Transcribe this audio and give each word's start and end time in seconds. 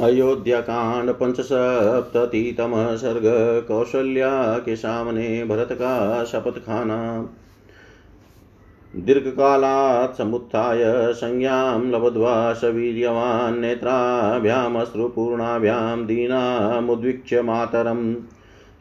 अयोध्याकांड 0.00 1.10
पंचसप्ततितमः 1.10 2.96
सर्ग 2.96 3.22
कौशल्या 3.68 4.58
के 4.58 4.76
सामने 4.76 5.44
भरत 5.44 5.68
का 5.72 6.24
शपथ 6.24 6.58
खाना 6.58 7.28
दीर्घकालात् 8.96 10.18
समुत्थाय 10.18 11.12
संज्ञां 11.12 11.90
लब्ध्वा 11.90 12.52
सवीर्यवान् 12.52 13.60
नेत्राभ्यामश्रुपूर्णाभ्यां 13.60 16.06
दीनामुद्वीक्ष्य 16.06 17.42
मातरं 17.42 18.14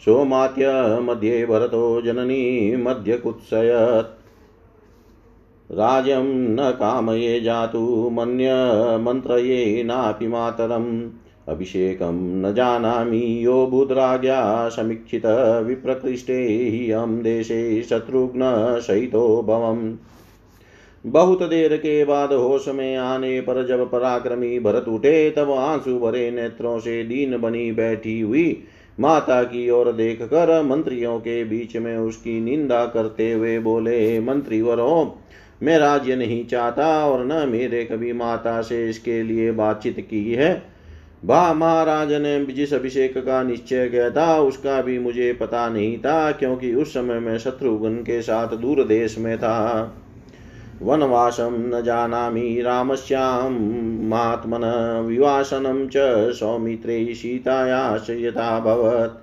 सोमात्य 0.05 0.97
मध्ये 1.01 1.45
भरतो 1.45 2.01
जननी 2.01 2.75
मध्यकुत्सयत्। 2.75 4.20
राज्यं 5.73 6.23
न 6.27 6.71
कामये 6.71 7.41
जातु 7.41 8.09
मन्यमन्त्रये 8.13 9.83
नापि 9.83 10.27
मातरम्। 10.27 11.09
अभिषेकं 11.47 12.41
न 12.41 12.53
जानामि, 12.53 13.45
यो 13.45 13.67
बुद्राज्ञा 13.67 14.69
समीक्षित 14.69 15.25
विप्रकृष्टे 15.67 16.45
ह्यं 16.69 17.21
देशे 17.21 17.83
शत्रुघ्न 17.83 18.39
भवम्। 19.47 19.95
बहुत 21.05 21.43
देर 21.43 21.77
के 21.77 22.05
बाद 22.05 22.33
होश 22.33 22.67
में 22.67 22.95
आने 22.95 23.41
पर 23.41 23.67
जब 23.67 23.91
पराक्रमी 23.91 24.59
भरत 24.59 24.85
उठे 24.87 25.29
तब 25.29 25.51
आँसू 25.51 25.99
भरे 25.99 26.31
नेत्रों 26.31 26.79
से 26.79 27.03
दीन 27.03 27.37
बनी 27.37 27.71
बैठी 27.71 28.21
हुई 28.21 28.63
माता 28.99 29.43
की 29.43 29.69
ओर 29.69 29.91
देख 29.91 30.21
कर 30.21 30.63
मंत्रियों 30.63 31.19
के 31.19 31.43
बीच 31.43 31.77
में 31.77 31.97
उसकी 31.97 32.41
निंदा 32.41 32.85
करते 32.85 33.31
हुए 33.31 33.59
बोले, 33.59 34.19
मंत्रीवरों 34.19 35.07
मैं 35.63 35.77
राज्य 35.79 36.15
नहीं 36.15 36.45
चाहता 36.45 37.05
और 37.05 37.25
न 37.25 37.49
मेरे 37.49 37.83
कभी 37.83 38.13
माता 38.13 38.61
से 38.61 38.89
इसके 38.89 39.23
लिए 39.23 39.51
बातचीत 39.51 39.99
की 39.99 40.33
है। 40.33 40.63
बा 41.25 41.53
महाराज 41.53 42.13
ने 42.13 42.45
जिस 42.45 42.73
अभिषेक 42.73 43.17
का 43.17 43.43
निश्चय 43.43 43.89
किया 43.89 44.09
था, 44.09 44.39
उसका 44.39 44.81
भी 44.81 44.99
मुझे 44.99 45.33
पता 45.33 45.69
नहीं 45.69 45.97
था, 45.97 46.31
क्योंकि 46.31 46.73
उस 46.75 46.93
समय 46.93 47.19
मैं 47.19 47.37
शत्रुघ्न 47.37 47.95
के 47.95 48.21
साथ 48.21 48.47
दूर 48.47 48.83
देश 48.83 49.17
में 49.17 49.37
था। 49.37 49.97
वनवासं 50.81 51.79
न 51.79 51.83
जानामि 51.83 52.61
रामस्यां 52.61 53.49
महात्मन 54.09 54.61
विवासनं 55.07 55.87
च 55.87 55.93
सौमित्रे 56.33 57.13
सीतायाश्च 57.13 58.09
यथा 58.09 58.59
भवत् 58.59 59.20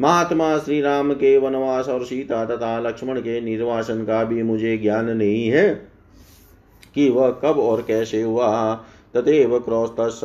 महात्मा 0.00 0.58
श्री 0.58 0.80
राम 0.80 1.12
के 1.12 1.38
वनवास 1.38 1.88
और 1.88 2.04
सीता 2.04 2.44
तथा 2.44 2.78
लक्ष्मण 2.80 3.20
के 3.20 3.40
निर्वासन 3.40 4.04
का 4.04 4.24
भी 4.24 4.42
मुझे 4.42 4.78
ज्ञान 4.78 5.10
नहीं 5.10 5.48
है 5.48 5.68
कि 6.94 7.10
वह 7.10 7.30
कब 7.30 7.58
और 7.58 7.82
कैसे 7.82 8.22
हुआ। 8.22 8.74
तदेव 9.14 9.58
क्रोस्तस्, 9.58 10.24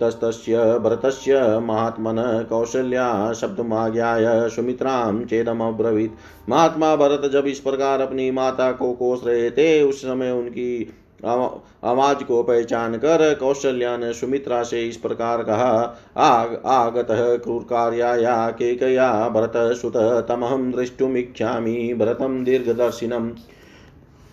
तस्तस्य, 0.00 0.78
भरतस्य 0.78 1.58
महात्मन 1.58 2.46
कौशल्या 2.48 3.32
शब्दमाज्ञाय 3.32 4.48
सुमित्रां 4.48 5.24
चेदमब्रवीत्। 5.24 6.50
महात्मा 6.50 6.96
भरत 6.96 7.30
जब 7.30 7.46
इस 7.46 7.60
प्रकार 7.60 8.00
अपनी 8.00 8.30
माता 8.30 8.72
को 8.72 8.92
कोस 8.92 9.22
रहे 9.26 9.50
थे, 9.50 9.82
उस 9.82 10.02
समय 10.02 10.30
उनकी 10.30 10.94
आवाज़ 11.20 12.24
को 12.24 12.42
पहचान 12.42 12.96
कर 12.96 13.34
कौशल्या 13.34 13.96
ने 13.96 14.12
सुमित्रा 14.12 14.62
से 14.62 14.82
इस 14.82 14.96
प्रकार 14.96 15.42
कहा, 15.42 15.96
आग 16.16 16.62
आगत 16.66 17.06
क्रूर 17.44 17.62
कार्याया 17.62 18.50
केकया 18.50 19.28
भरत 19.28 19.52
सुत 19.76 19.96
तमहम 20.28 20.72
दृष्टुमीक्षा 20.72 21.52
भरतम 21.98 22.44
दीर्घदर्शिनम। 22.44 23.28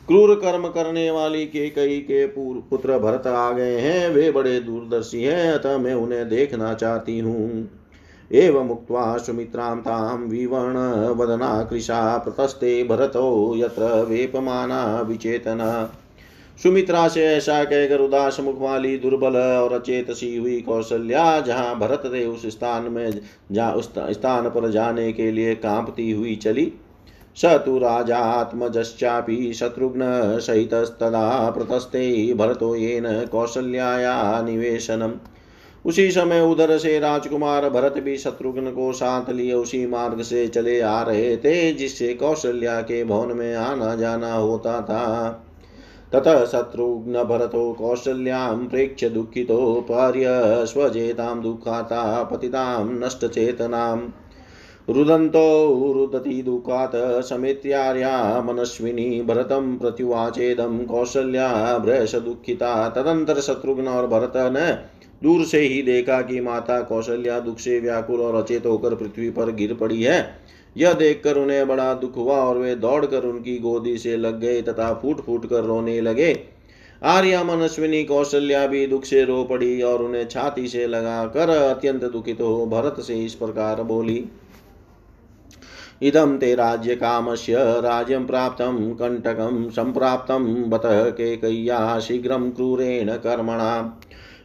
क्रूर 0.07 0.35
कर्म 0.35 0.67
करने 0.67 1.09
वाली 1.11 1.45
के 1.45 1.69
कई 1.69 1.99
के 2.01 2.25
पुत्र 2.27 2.97
भरत 2.99 3.27
आ 3.27 3.51
गए 3.51 3.77
हैं, 3.79 4.09
वे 4.09 4.31
बड़े 4.31 4.59
दूरदर्शी 4.59 5.23
हैं, 5.23 5.51
अतः 5.53 5.77
मैं 5.77 5.93
उन्हें 5.93 6.27
देखना 6.29 6.73
चाहती 6.73 7.19
हूँ। 7.19 7.69
एवं 8.31 8.65
मुक्त्वा 8.65 9.17
सुमित्रां 9.17 9.75
तां 9.77 10.17
विवर्णवदना 10.17 11.63
कृशा 11.63 12.17
प्रतस्ते 12.17 12.83
भरतो 12.83 13.53
यत्र 13.55 13.83
वेपमाना 14.03 15.01
विचेतना। 15.01 15.69
सुमित्रा 16.59 17.07
से 17.07 17.25
ऐसा 17.25 17.63
कहकर 17.63 17.99
उदास 17.99 18.39
मुख 18.39 18.59
वाली 18.61 18.97
दुर्बल 18.97 19.37
और 19.37 19.73
अचेत 19.73 20.11
सी 20.11 20.35
हुई 20.37 20.59
कौशल्या, 20.61 21.39
जहाँ 21.39 21.79
भरत 21.79 22.03
थे 22.05 22.25
उस 22.25 22.45
स्थान 22.45 22.83
में 22.83 23.21
जा, 23.51 23.71
उस 23.71 23.93
स्थान 23.99 24.49
पर 24.49 24.69
जाने 24.71 25.11
के 25.13 25.31
लिए 25.31 25.55
कांपती 25.55 26.11
हुई 26.11 26.35
चली। 26.35 26.71
स 27.37 27.45
तु 27.45 27.79
शत्रुघ्न 29.53 30.01
सहितस्तदा 30.39 31.49
प्रतस्ते 31.49 32.33
भरतो 32.33 32.75
येन 32.75 33.25
कौशल्याया 33.25 34.41
निवेशनम्। 34.41 35.13
उसी 35.85 36.11
समय 36.11 36.41
उधर 36.41 36.77
से 36.77 36.99
राजकुमार 36.99 37.69
भरत 37.69 37.93
भी 37.97 38.17
शत्रुघ्न 38.17 38.71
को 38.71 38.91
साथ 38.93 39.29
लिए 39.29 39.53
उसी 39.53 39.85
मार्ग 39.87 40.21
से 40.21 40.47
चले 40.47 40.81
आ 40.81 41.01
रहे 41.01 41.37
थे, 41.37 41.73
जिससे 41.73 42.13
कौशल्या 42.13 42.81
के 42.81 43.03
भवन 43.03 43.37
में 43.37 43.55
आना 43.55 43.95
जाना 43.95 44.33
होता 44.33 44.81
था। 44.81 45.47
ततः 46.13 46.45
शत्रुघ्न 46.45 47.23
भरतो 47.23 47.73
कौशल्यां 47.73 48.67
प्रेक्ष्य 48.67 49.09
दुःखितो 49.09 49.59
पार्य 49.81 50.25
स्वजेतां 50.65 51.41
दुःखाता 51.41 52.23
पतितां 52.23 52.85
नष्टचेतनाम् 52.89 54.01
रुदन्तो 54.89 55.93
रुदति 55.93 56.41
दुःखात् 56.41 56.95
समेत्यार्या 57.23 58.41
मनस्विनी 58.41 59.21
भरतं 59.21 59.77
प्रत्युवाचेदं 59.77 60.85
कौशल्या 60.85 61.77
भ्रश 61.77 62.15
दुःखिता। 62.15 62.89
तदंतर 62.89 63.39
शत्रुघ्न 63.39 63.87
और 63.87 64.07
भरत 64.07 64.33
ने 64.35 64.71
दूर 65.23 65.45
से 65.45 65.59
ही 65.59 65.81
देखा 65.81 66.21
कि 66.21 66.39
माता 66.41 66.81
कौशल्या 66.81 67.39
दुख 67.39 67.59
से 67.59 67.79
व्याकुल 67.79 68.21
और 68.21 68.35
अचेत 68.35 68.65
होकर 68.65 68.95
पृथ्वी 68.95 69.29
पर 69.29 69.51
गिर 69.51 69.73
पड़ी 69.73 70.03
है। 70.03 70.21
यह 70.75 70.93
देखकर 70.93 71.37
उन्हें 71.37 71.67
बड़ा 71.67 71.93
दुख 71.93 72.15
हुआ 72.17 72.37
और 72.37 72.57
वे 72.57 72.75
दौड़कर 72.75 73.23
उनकी 73.23 73.57
गोदी 73.59 73.97
से 73.97 74.15
लग 74.17 74.39
गए 74.39 74.61
तथा 74.61 74.93
फूट 74.93 75.21
फूट 75.21 75.49
कर 75.49 75.63
रोने 75.63 75.99
लगे। 76.01 76.33
आर्या 77.01 77.43
मनस्विनी 77.43 78.03
कौशल्या 78.03 78.65
भी 78.67 78.85
दुख 78.87 79.05
से 79.05 79.23
रो 79.25 79.43
पड़ी 79.43 79.81
और 79.81 80.01
उन्हें 80.03 80.27
छाती 80.27 80.67
से 80.67 80.85
लगा 80.87 81.25
कर 81.27 81.49
अत्यंत 81.49 82.03
दुखित 82.03 82.41
हो 82.41 82.65
भरत 82.65 83.01
से 83.01 83.15
इस 83.15 83.35
प्रकार 83.35 83.81
बोली, 83.83 84.23
इदं 86.01 86.37
ते 86.37 86.53
राज्यकामस्य 86.55 87.55
राज्यं 87.81 88.25
प्राप्तं 88.25 88.77
कण्टकं 88.95 89.69
सम्प्राप्तं 89.69 90.69
बत 90.69 90.81
केकय्या 91.17 91.99
शीघ्रं 91.99 92.49
क्रूरेण 92.51 93.11
कर्मणा। 93.17 93.99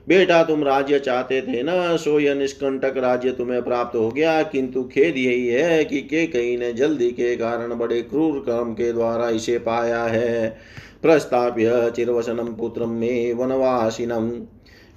बेटा 0.06 0.43
तुम 0.44 0.62
राज्य 0.65 0.99
चाहते 0.99 1.41
थे 1.43 1.62
न, 1.62 1.97
सो 1.97 2.19
यह 2.21 2.34
निष्कंटक 2.34 2.97
राज्य 2.97 3.31
तुम्हें 3.31 3.62
प्राप्त 3.65 3.97
हो 3.97 4.09
गया। 4.09 4.43
किंतु 4.43 4.83
खेद 4.83 5.17
यही 5.17 5.47
है 5.47 5.84
कि 5.84 6.00
के 6.00 6.27
कई 6.27 6.56
ने 6.56 6.72
जल्दी 6.72 7.11
के 7.11 7.37
कारण 7.37 7.75
बड़े 7.75 8.03
क्रूर 8.03 8.39
कर्म 8.39 8.72
के 8.72 8.93
द्वारा 8.93 9.28
इसे 9.28 9.59
पाया 9.59 10.05
है। 10.05 10.56
प्रस्ताप्य 11.03 11.93
चिरवसनम 11.97 12.55
पुत्र 12.55 12.87
में 12.87 13.33
वनवासिनम। 13.33 14.31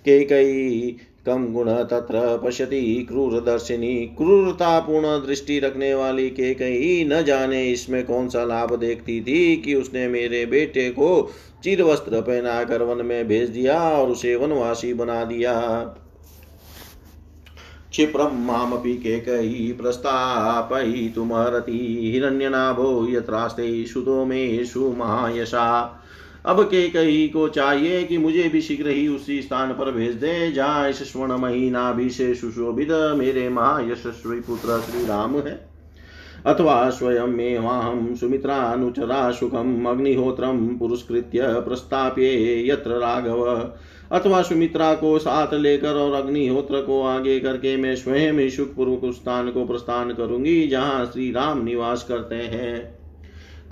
के 0.05 0.23
कई 0.25 0.95
कम 1.25 1.53
गुण 1.53 1.69
तत्र 1.69 2.41
पश्यति 2.45 3.05
क्रूरदर्शिनी 3.09 3.95
क्रूरतापूर्ण 4.17 5.07
दृष्टि 5.27 5.59
रखने 5.59 5.93
वाली 5.93 6.29
के 6.29 6.53
कहीं 6.53 7.09
न 7.09 7.21
जाने 7.21 7.65
इसमें 7.65 8.05
कौन 8.05 8.29
सा 8.29 8.43
लाभ 8.43 8.75
देखती 8.75 9.21
थी 9.21 9.55
कि 9.57 9.75
उसने 9.75 10.07
मेरे 10.07 10.45
बेटे 10.45 10.89
को 10.89 11.29
चिर 11.63 11.83
वस्त्र 11.83 12.21
पहना 12.21 12.63
कर 12.63 12.81
वन 12.81 13.05
में 13.05 13.27
भेज 13.27 13.49
दिया 13.49 13.91
और 13.91 14.09
उसे 14.09 14.35
वनवासी 14.35 14.93
बना 14.93 15.23
दिया। 15.23 15.79
क्षिप्रं 17.91 18.45
मामपि 18.45 18.97
केकयी 18.97 19.71
प्रस्तापयितुमर्हति 19.71 22.11
हिरण्यनाभो 22.13 23.07
यत्रास्ते 23.09 23.85
सुतो 23.85 24.25
मे 24.25 24.65
सुमायशा 24.65 25.95
अब 26.45 26.63
के 26.63 26.89
कही 26.89 27.29
को 27.29 27.49
चाहिए 27.49 28.03
कि 28.03 28.17
मुझे 28.17 28.49
भी 28.49 28.61
शीघ्र 28.61 28.89
ही 28.89 29.07
उसी 29.07 29.41
स्थान 29.41 29.73
पर 29.73 29.91
भेज 29.91 30.15
दे। 30.15 30.51
जहाँ 30.51 30.89
इस 30.89 31.03
स्वर्ण 31.03 31.37
महीना 31.37 31.91
भी 31.91 32.09
से 32.09 32.35
सुशोभित 32.35 33.17
मेरे 33.17 33.49
महायशस्वी 33.49 34.39
पुत्र 34.39 34.81
श्री 34.81 35.05
राम 35.05 35.37
है। 35.37 35.68
अथवा 36.45 36.89
स्वयं 36.89 37.59
वाहम 37.59 38.15
सुमित्रानुचरा 38.15 39.31
सुखम 39.31 39.85
अग्निहोत्रम 39.85 40.67
पुरस्कृत्य 40.77 41.41
प्रस्ताप्ये 41.43 42.67
यत्र 42.69 42.91
राघव। 42.91 43.71
अथवा 44.11 44.41
सुमित्रा 44.41 44.93
को 44.93 45.17
साथ 45.19 45.53
लेकर 45.53 45.95
और 45.95 46.13
अग्निहोत्र 46.13 46.81
को 46.81 47.01
आगे 47.03 47.39
करके 47.39 47.75
मैं 47.77 47.95
स्वयं 47.95 48.33
ही 48.33 48.49
सुखपूर्वक 48.49 49.13
स्थान 49.13 49.51
को 49.51 49.65
प्रस्थान 49.65 50.11
करूँगी, 50.11 50.67
जहाँ 50.67 51.05
श्री 51.05 51.31
राम 51.31 51.63
निवास 51.65 52.03
करते 52.03 52.35
हैं। 52.35 52.99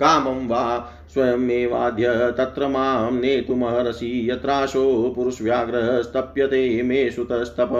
कामं 0.00 0.46
वा 0.48 0.94
स्वयमेवाद्य 1.14 2.08
तत्र 2.38 2.68
माँ 2.68 3.10
नेतुमहर्षि 3.10 4.30
यत्राशो 4.30 5.12
पुरुषव्याघ्र 5.16 6.02
स्तप्यते 6.02 6.82
मे 6.82 7.10
सुतस्तप। 7.10 7.72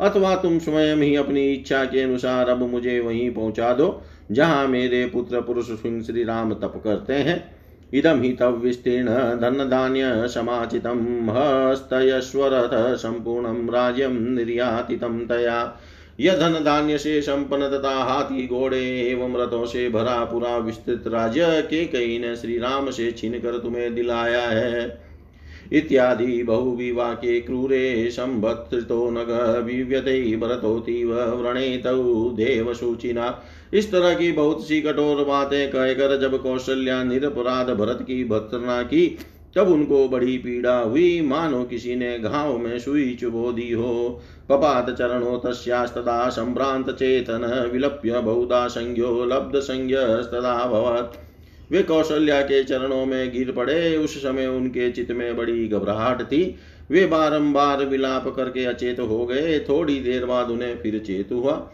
अथवा 0.00 0.34
तुम 0.36 0.58
स्वयं 0.58 0.96
ही 0.96 1.14
अपनी 1.16 1.52
इच्छा 1.52 1.84
के 1.84 2.02
अनुसार 2.02 2.48
अब 2.48 2.62
मुझे 2.70 3.00
वहीं 3.00 3.30
पहुँचा 3.30 3.72
दो। 3.72 3.88
जहाँ 4.30 4.66
मेरे 4.68 5.06
पुत्र 5.06 5.40
पुरुष 5.40 5.66
सिंह 5.66 6.02
श्री 6.02 6.24
राम 6.24 6.54
तप 6.54 6.80
करते 6.84 7.12
हैं, 7.12 7.58
इदं 7.94 8.20
हि 8.20 8.32
तव 8.32 8.56
विस्तीर्ण 8.56 9.10
धनधान्यसमाचितं 9.40 10.98
हस्तयश्वरथ 11.28 12.96
सम्पूर्णं 12.96 13.68
राज्यं 13.70 14.34
निर्यातितं 14.34 15.18
तया। 15.18 15.80
यह 16.20 16.36
धन 16.36 16.64
धान्य 16.64 16.98
से 16.98 17.22
संपन्न 17.22 17.68
तथा 17.68 17.94
हाथी 18.04 18.46
घोड़े 18.46 19.00
एवं 19.00 19.36
रथों 19.36 19.66
से 19.66 19.88
भरा 19.88 20.24
पूरा 20.24 20.56
विस्तृत 20.56 21.04
राज्य 21.06 21.46
के 21.62 21.84
कई 21.84 22.18
ने 22.18 22.36
श्री 22.36 22.58
राम 22.58 22.90
से 22.90 23.10
छीन 23.12 23.32
कर 23.32 23.58
तुम्हें 23.58 23.94
दिलाया 23.94 24.40
है। 24.40 25.08
इत्यादि 25.72 26.42
बहुविवा 26.42 27.12
के 27.12 27.40
क्रूरे 27.40 28.10
संभत्तो 28.10 29.10
नग 29.10 29.30
विव्यते 29.66 30.36
भरतोतीव 30.36 31.14
व्रणेतौ 31.14 32.30
देवसूचिना। 32.30 33.42
इस 33.72 33.92
तरह 33.92 34.14
की 34.14 34.32
बहुत 34.32 34.68
सी 34.68 34.80
कठोर 34.80 35.24
बातें 35.24 35.70
कहकर 35.70 36.20
जब 36.20 36.42
कौशल्या 36.42 37.04
निरपराध 37.04 37.70
भरत 37.70 37.98
की 38.02 38.24
भर्तना 38.24 38.82
की, 38.82 39.18
तब 39.56 39.68
उनको 39.68 40.08
बड़ी 40.08 40.38
पीड़ा 40.38 40.78
हुई। 40.78 41.20
मानो 41.20 41.64
किसी 41.64 41.96
ने 41.96 42.18
घाव 42.18 42.58
में 42.58 42.78
सुई 42.78 43.16
चुबो 43.20 43.52
दी 43.52 43.72
हो। 43.72 44.20
पपात 44.48 44.90
चरणो 44.90 45.36
तस्यास्तदा 45.36 46.28
संभ्रांत 46.28 46.90
चेतन, 46.90 47.70
विलप्य 47.72 48.20
बहुधा 48.20 48.68
संज्ञो, 48.68 49.24
लब्ध 49.24 49.58
संज्ञ 49.58 49.96
संज्ञस्तदा 49.96 50.66
भवत्। 50.66 51.16
वे 51.72 51.82
कौशल्या 51.82 52.40
के 52.40 52.64
चरणों 52.64 53.06
में 53.06 53.32
गिर 53.32 53.52
पड़े। 53.52 53.96
उस 53.96 54.22
समय 54.22 54.46
उनके 54.46 54.90
चित्त 54.90 55.12
में 55.12 55.36
बड़ी 55.36 55.68
घबराहट 55.68 56.22
थी। 56.22 56.56
वे 56.90 57.06
बारंबार 57.06 57.84
विलाप 57.84 58.28
करके 58.28 58.64
अचेत 58.64 59.00
हो 59.00 59.26
गए। 59.26 59.58
थोड़ी 59.58 60.00
देर 60.00 60.24
बाद 60.24 60.50
उन्हें 60.50 60.78
फिर 60.78 60.98
चेत 60.98 61.28
हुआ। 61.32 61.72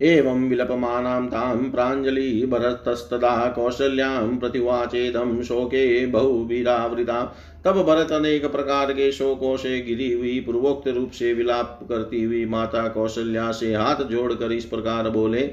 एवं 0.00 0.48
विलपमानां 0.48 1.26
तां 1.26 1.70
प्राञ्जलिभरतस्तदा 1.70 3.34
कौशल्यां 3.48 4.38
प्रतिवाचेदं 4.38 5.42
शोके 5.42 6.06
बहुवीरावृता। 6.06 7.22
तब 7.64 7.82
भरत 7.82 8.12
अनेक 8.12 8.46
प्रकार 8.46 8.92
के 8.92 9.10
शोकों 9.12 9.56
से 9.56 9.80
गिरी 9.80 10.12
हुई, 10.12 10.38
पूर्वोक्त 10.40 10.88
रूप 10.88 11.10
से 11.10 11.32
विलाप 11.32 11.78
करती 11.88 12.22
हुई 12.22 12.44
माता 12.46 12.88
कौशल्या 12.88 13.50
से 13.52 13.74
हाथ 13.74 14.02
जोड़कर 14.04 14.52
इस 14.52 14.64
प्रकार 14.64 15.10
बोले, 15.10 15.50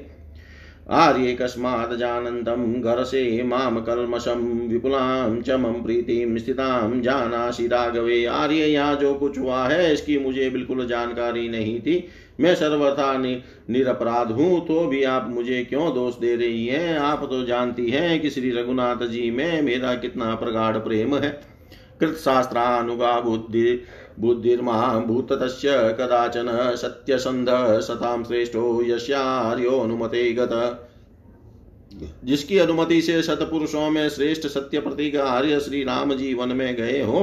आर्ये 0.89 1.33
कस्मात् 1.33 1.93
जानन्तं 1.93 2.81
घरसे 2.81 3.43
माँ 3.43 3.83
कल्मषं 3.87 4.39
विपुलां 4.69 5.41
च 5.41 5.59
मम 5.59 5.81
प्रीतिं 5.83 6.37
स्थितां 6.37 7.01
जानासि 7.01 7.67
राघवे। 7.67 8.23
आर्य, 8.25 8.65
यहाँ 8.65 8.95
जो 8.95 9.13
कुछ 9.13 9.37
हुआ 9.39 9.67
है, 9.67 9.93
इसकी 9.93 10.17
मुझे 10.17 10.49
बिल्कुल 10.49 10.85
जानकारी 10.87 11.47
नहीं 11.49 11.79
थी। 11.81 11.97
मैं 12.39 12.53
सर्वथा 12.55 13.17
नि, 13.17 13.41
निरपराध 13.69 14.31
हूँ 14.31 14.59
तो 14.67 14.85
भी 14.87 15.03
आप 15.03 15.27
मुझे 15.29 15.63
क्यों 15.65 15.93
दोष 15.93 16.15
दे 16.15 16.35
रही 16.35 16.65
हैं? 16.67 16.97
आप 16.97 17.23
तो 17.23 17.43
जानती 17.45 17.89
हैं 17.89 18.19
कि 18.21 18.29
श्री 18.29 18.51
रघुनाथ 18.51 19.07
जी 19.07 19.29
में 19.31 19.61
मेरा 19.61 19.93
कितना 19.95 20.33
प्रगाढ़ 20.35 20.77
प्रेम 20.77 21.15
है। 21.15 21.29
कृतशास्त्रानुगा 21.99 23.19
बुद्धि 23.19 23.81
बुद्धिर्महाभूततस्य 24.19 25.69
कदाचन 25.99 26.47
सत्यसन्धः 26.75 27.79
सतां 27.79 28.23
श्रेष्ठो 28.23 28.81
यस्यार्योऽनुमते 28.83 30.31
गत 30.33 30.85
जिसकी 32.23 32.57
अनुमति 32.57 33.01
से 33.01 33.21
सतपुरुषों 33.21 33.89
में 33.89 34.09
श्रेष्ठ 34.09 34.47
सत्य 34.47 34.79
प्रतीक 34.79 35.15
आर्य 35.17 35.59
श्री 35.59 35.83
राम 35.83 36.13
जी 36.13 36.33
वन 36.33 36.49
में 36.49 36.75
गए 36.75 37.01
हो 37.01 37.21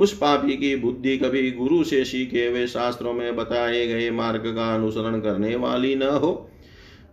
उस 0.00 0.12
पापी 0.12 0.56
की 0.56 0.76
बुद्धि 0.76 1.16
कभी 1.18 1.50
गुरु 1.50 1.82
से 1.84 2.04
सीखे 2.04 2.46
हुए 2.46 2.66
शास्त्रों 2.66 3.12
में 3.12 3.36
बताए 3.36 3.86
गए 3.86 4.10
मार्ग 4.10 4.46
का 4.46 4.74
अनुसरण 4.74 5.20
करने 5.20 5.56
वाली 5.56 5.94
न 5.94 6.02
हो। 6.02 6.30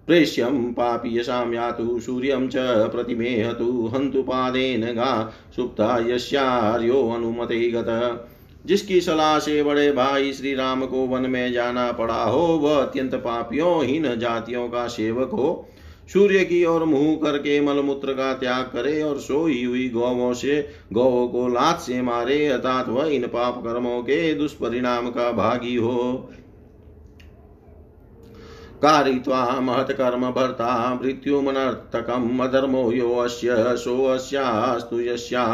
प्रेष्यं 0.07 0.73
पापी 0.73 1.17
यशां 1.17 1.53
यातु 1.53 1.99
सूर्यं 1.99 2.47
च 2.47 2.55
प्रतिमेहतु 2.91 3.87
हन्तु 3.87 4.21
पादेन 4.21 4.81
गा 4.81 5.33
सुप्ता 5.55 5.97
यस्यार्यो 6.07 7.01
अनुमते 7.09 7.69
गत 7.71 8.27
जिसकी 8.65 9.01
सलाह 9.01 9.39
से 9.39 9.63
बड़े 9.63 9.91
भाई 9.91 10.31
श्री 10.33 10.53
राम 10.53 10.85
को 10.85 10.97
वन 10.97 11.29
में 11.29 11.53
जाना 11.53 11.91
पड़ा 11.91 12.23
हो, 12.23 12.39
वह 12.39 12.75
अत्यंत 12.75 13.15
पापियों, 13.15 13.85
हीन 13.85 14.15
जातियों 14.15 14.67
का 14.69 14.87
सेवक 14.87 15.29
हो। 15.29 15.69
सूर्य 16.13 16.43
की 16.45 16.65
ओर 16.65 16.83
मुँह 16.83 17.15
करके 17.15 17.59
मलमूत्र 17.61 18.13
का 18.13 18.33
त्याग 18.33 18.65
करे 18.65 19.01
और 19.01 19.19
सोई 19.19 19.63
हुई 19.63 19.89
गौवों 19.89 20.33
से 20.33 20.69
गौ 20.93 21.27
को 21.27 21.47
लात 21.47 21.79
से 21.79 22.01
मारे, 22.01 22.47
अर्थात 22.47 22.89
वह 22.89 23.05
इन 23.05 23.27
पाप 23.27 23.57
कर्मों 23.57 24.01
के 24.01 24.33
दुष्परिणाम 24.33 25.09
का 25.09 25.31
भागी 25.31 25.75
हो। 25.75 26.29
कारित्वा 28.81 29.59
महत्कर्म 29.59 30.31
भर्ता 30.31 30.99
मृत्युमनर्थकम् 31.03 32.41
अधर्मो 32.41 32.91
यो 32.91 33.15
अस्य 33.15 33.55
सोऽस्यास्तु 33.77 34.99
यस्या। 34.99 35.45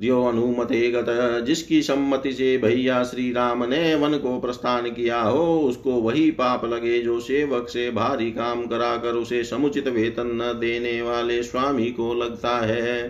जो 0.00 0.24
अनुमते 0.24 0.90
गत, 0.90 1.06
जिसकी 1.46 1.82
सम्मति 1.82 2.32
से 2.32 2.58
भैया 2.58 3.04
श्री 3.04 3.32
राम 3.32 3.64
ने 3.64 3.94
वन 3.94 4.18
को 4.18 4.40
प्रस्थान 4.40 4.90
किया 4.90 5.20
हो, 5.20 5.60
उसको 5.60 5.92
वही 5.92 6.30
पाप 6.30 6.64
लगे 6.64 7.00
जो 7.00 7.20
सेवक 7.20 7.68
से 7.68 7.90
भारी 7.90 8.30
काम 8.30 8.66
कराकर 8.66 9.12
उसे 9.12 9.44
समुचित 9.44 9.88
वेतन 9.88 10.26
न 10.26 10.58
देने 10.60 11.02
वाले 11.02 11.42
स्वामी 11.42 11.86
को 11.86 12.14
लगता 12.14 12.58
है। 12.58 13.08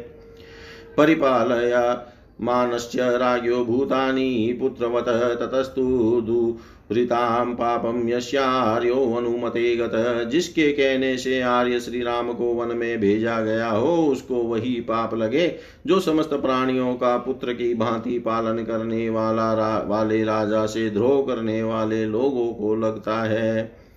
परिपालया 0.96 2.14
मानश्च 2.40 2.96
राज्ञो 2.96 3.64
भूतानि 3.64 4.58
पुत्रवत 4.60 5.08
ततस्तु 5.40 5.82
दुरितां 6.20 7.54
पापं 7.54 8.08
यस्यार्यो 8.08 8.94
अनुमते 9.16 9.74
गत। 9.76 9.92
जिसके 10.30 10.70
कहने 10.72 11.16
से 11.18 11.40
आर्य 11.40 11.80
श्री 11.80 12.02
राम 12.02 12.32
को 12.32 12.52
वन 12.54 12.76
में 12.76 13.00
भेजा 13.00 13.40
गया 13.40 13.68
हो 13.68 13.96
उसको 14.06 14.34
वही 14.34 14.74
पाप 14.80 15.14
लगे 15.14 15.48
जो 15.86 16.00
समस्त 16.00 16.34
प्राणियों 16.34 16.94
का 16.94 17.16
पुत्र 17.16 17.52
की 17.52 17.74
भांति 17.74 18.18
पालन 18.18 18.64
करने 18.64 19.08
वाला 19.10 19.52
रा, 19.54 19.84
वाले 19.88 20.22
राजा 20.24 20.64
से 20.66 20.88
द्रोह 20.90 21.20
करने 21.22 21.62
वाले 21.62 22.04
लोगों 22.04 22.52
को 22.54 22.74
लगता 22.76 23.22
है। 23.22 23.87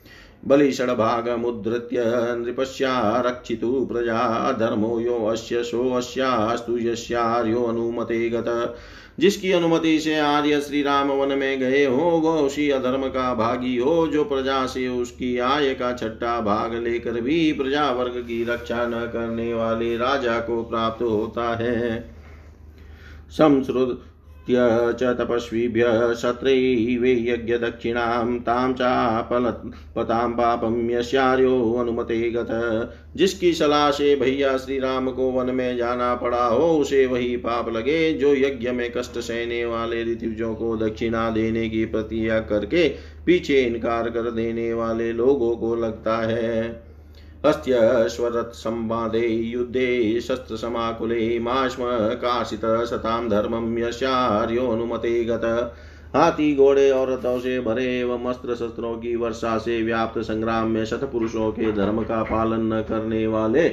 बलिषड्भागमुद्धृत्य 0.48 2.04
नृपस्या 2.38 3.20
रक्षितु 3.20 3.86
प्रजा 3.86 4.52
धर्मो 4.52 5.00
यो 5.00 5.26
अस्य 5.26 5.64
सो 5.64 5.90
अस्यास्तु 5.94 6.78
यस्यार्यो 6.78 7.64
अनुमते 7.64 8.30
गत। 8.30 8.78
जिसकी 9.20 9.52
अनुमति 9.52 10.00
से 10.00 10.18
आर्य 10.20 10.60
श्री 10.62 10.82
राम 10.82 11.12
वन 11.12 11.38
में 11.38 11.60
गए 11.60 11.86
हो 11.86 12.10
वह 12.20 12.40
उसी 12.40 12.70
अधर्म 12.70 13.08
का 13.08 13.34
भागी 13.34 13.78
हो, 13.78 14.08
जो 14.08 14.24
प्रजा 14.24 14.66
से 14.66 14.88
उसकी 14.88 15.38
आय 15.38 15.74
का 15.74 15.94
छठा 15.94 16.40
भाग 16.42 16.74
लेकर 16.74 17.22
भी 17.22 17.52
प्रजा 17.54 17.90
वर्ग 17.92 18.22
की 18.22 18.44
रक्षा 18.44 18.86
न 18.88 19.06
करने 19.08 19.54
वाले 19.54 19.98
राजा 19.98 20.40
को 20.40 20.64
प्राप्त 20.64 21.02
होता 21.02 21.56
है। 21.56 22.14
संश्रुत 24.42 24.98
च 25.00 25.04
तपस्वीभ्य 25.18 25.84
शत्रैवे 26.16 27.12
यज्ञदक्षिणां 27.28 28.40
तां 28.40 28.74
चापलपतां 28.74 30.30
पापं 30.32 30.90
यस्यार्यो 30.90 31.74
अनुमते 31.74 32.20
गत। 32.32 32.52
जिसकी 33.16 33.54
सलाह 33.54 33.90
से 33.92 34.16
भैया 34.16 34.58
श्री 34.58 34.80
राम 34.80 35.12
को 35.12 35.30
वन 35.32 35.54
में 35.56 35.78
जाना 35.78 36.14
पड़ा, 36.16 36.46
हो 36.46 36.68
उसे 36.78 37.06
वही 37.06 37.36
पाप 37.38 37.70
लगे 37.70 38.14
जो 38.14 38.34
यज्ञ 38.36 38.72
में 38.72 38.92
कष्ट 38.92 39.20
सहने 39.20 39.66
वाले 39.66 40.04
ऋतुजों 40.04 40.54
को 40.56 40.76
दक्षिणा 40.78 41.30
देने 41.30 41.70
की 41.70 41.86
प्रतिज्ञा 41.86 42.40
करके 42.40 42.88
पीछे 43.26 43.62
इनकार 43.62 44.10
कर 44.10 44.32
देने 44.32 44.74
वाले 44.74 45.12
लोगों 45.14 45.56
को 45.56 45.76
लगता 45.76 46.18
है। 46.28 46.91
हस्त्यश्वरत्संवादे 47.46 49.28
युद्धे 49.28 50.22
शस्त्रसमाकुले 50.22 51.40
माश्म 51.40 51.84
काशित 52.16 52.62
सतां 52.66 53.30
धर्मं 53.30 53.78
यशार्योनुमते 53.78 55.24
गत। 55.24 55.74
हाथी, 56.16 56.56
घोड़े 56.56 56.90
और 56.92 57.12
रथों 57.12 57.40
से 57.40 57.60
भरे 57.60 57.86
एवं 58.00 58.26
अस्त्र 58.26 58.56
शस्त्रों 58.56 58.98
की 58.98 59.16
वर्षा 59.16 59.58
से 59.58 59.82
व्याप्त 59.84 60.20
संग्राम 60.22 60.68
में 60.68 60.86
शतपुरुषों 60.86 61.52
के 61.52 61.72
धर्म 61.72 62.04
का 62.04 62.24
पालन 62.24 62.74
न 62.74 62.82
करने 62.82 63.28
वाले 63.28 63.66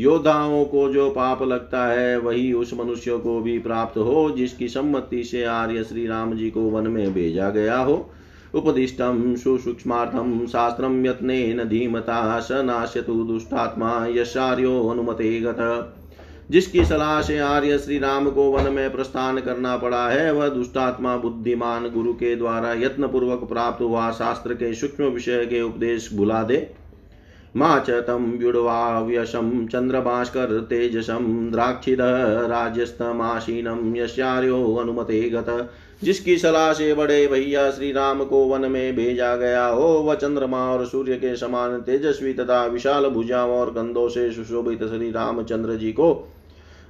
योद्धाओं 0.00 0.64
को 0.64 0.88
जो 0.92 1.10
पाप 1.10 1.42
लगता 1.42 1.86
है, 1.86 2.18
वही 2.18 2.52
उस 2.52 2.74
मनुष्य 2.74 3.18
को 3.18 3.40
भी 3.40 3.58
प्राप्त 3.58 3.98
हो, 3.98 4.30
जिसकी 4.30 4.68
सम्मति 4.68 5.24
से 5.24 5.44
आर्य 5.44 5.84
श्री 5.84 6.06
राम 6.06 6.32
जी 6.32 6.50
को 6.50 6.60
वन 6.60 6.86
में 6.86 7.12
भेजा 7.14 7.50
गया 7.50 7.78
हो। 7.78 8.10
उपदिष्टं 8.54 9.36
सुसूक्ष्मार्थं 9.36 10.46
शास्त्रं 10.46 11.04
यत्नेन 11.06 11.64
धीमता 11.64 12.40
स 12.40 12.48
नाश्यतु 12.52 13.14
दुष्टात्मा 13.24 14.06
यशार्यो 14.10 14.88
अनुमते 14.88 15.40
गत। 15.40 15.94
जिसकी 16.50 16.84
सलाह 16.84 17.20
से 17.22 17.38
आर्य 17.38 17.78
श्री 17.78 17.98
राम 17.98 18.30
को 18.30 18.50
वन 18.50 18.72
में 18.72 18.92
प्रस्थान 18.92 19.38
करना 19.38 19.76
पड़ा 19.76 20.08
है, 20.08 20.32
वह 20.32 20.48
दुष्टात्मा 20.48 21.16
बुद्धिमान 21.16 21.88
गुरु 21.88 22.12
के 22.12 22.36
द्वारा 22.36 22.72
यत्न 22.72 23.08
पूर्वक 23.08 23.48
प्राप्त 23.48 23.82
हुआ 23.82 24.10
शास्त्र 24.10 24.54
के 24.54 24.74
सूक्ष्म 24.74 25.04
विषय 25.04 25.46
के 25.46 25.62
उपदेश 25.62 26.10
भुला 26.14 26.42
दे। 26.42 26.81
मा 27.56 27.78
च 27.78 27.90
तं 27.90 28.38
व्युड्वाव्यशं 28.38 29.66
चन्द्रभास्कर 29.66 30.60
तेजसं 30.60 31.50
यस्यार्यो 33.96 34.74
अनुमते 34.74 35.30
गत। 35.30 35.70
जिसकी 36.04 36.36
सलाह 36.38 36.72
से 36.72 36.94
बड़े 36.94 37.26
भैया 37.26 37.70
श्री 37.70 37.92
राम 37.92 38.24
को 38.24 38.44
वन 38.44 38.70
में 38.70 38.96
भेजा 38.96 39.36
गया 39.36 39.66
हो 39.66 39.88
वह 39.98 40.14
चंद्रमा 40.14 40.64
और 40.72 40.86
सूर्य 40.86 41.16
के 41.16 41.36
समान 41.36 41.80
तेजस्वी 41.80 42.32
तथा 42.34 42.64
विशाल 42.66 43.06
भुजाओं 43.06 43.50
और 43.50 43.70
कंधों 43.70 44.08
से 44.08 44.30
सुशोभित 44.32 44.84
श्री 44.84 45.10
रामचंद्र 45.10 45.76
जी 45.76 45.92
को 45.92 46.28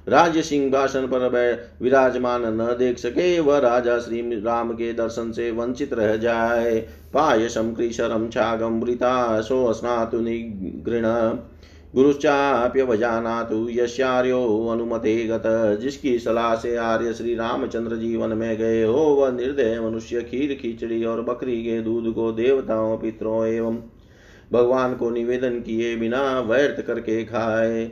राज्य 0.07 0.41
सिंहासन 0.41 1.01
पर 1.01 1.69
विराजमान 1.81 2.41
न 2.61 2.75
देख 2.79 2.97
सके, 2.97 3.39
वह 3.39 3.57
राजा 3.57 3.97
श्री 3.99 4.21
राम 4.41 4.71
के 4.71 4.93
दर्शन 4.93 5.31
से 5.31 5.51
वंचित 5.51 5.93
रह 5.93 6.15
जाए। 6.15 6.79
पायसम 7.13 7.73
कृशरम 7.73 8.29
छागमृता 8.29 9.41
सो 9.41 9.73
स्नातु 9.73 10.19
निगृण 10.19 11.03
गुरुश्चाप्यवजानातु 11.95 13.67
यश्यार्यो 13.69 14.67
अनुमते 14.67 15.27
गत। 15.27 15.43
जिसकी 15.81 16.19
सलाह 16.19 16.55
से 16.55 16.75
आर्य 16.75 17.13
श्री 17.13 17.35
रामचंद्र 17.35 17.95
जीवन 17.95 18.29
में 18.29 18.57
गए 18.57 18.83
हो, 18.83 18.97
वह 18.97 19.31
निर्दय 19.31 19.79
मनुष्य 19.79 20.21
खीर, 20.21 20.53
खिचड़ी 20.61 21.03
और 21.05 21.21
बकरी 21.21 21.63
के 21.63 21.81
दूध 21.81 22.13
को 22.13 22.31
देवताओं, 22.31 22.97
पितरों 22.97 23.45
एवं 23.45 23.77
भगवान 24.53 24.95
को 24.95 25.09
निवेदन 25.09 25.59
किए 25.59 25.95
बिना 25.95 26.39
व्यर्थ 26.39 26.85
करके 26.87 27.23
खाए। 27.25 27.91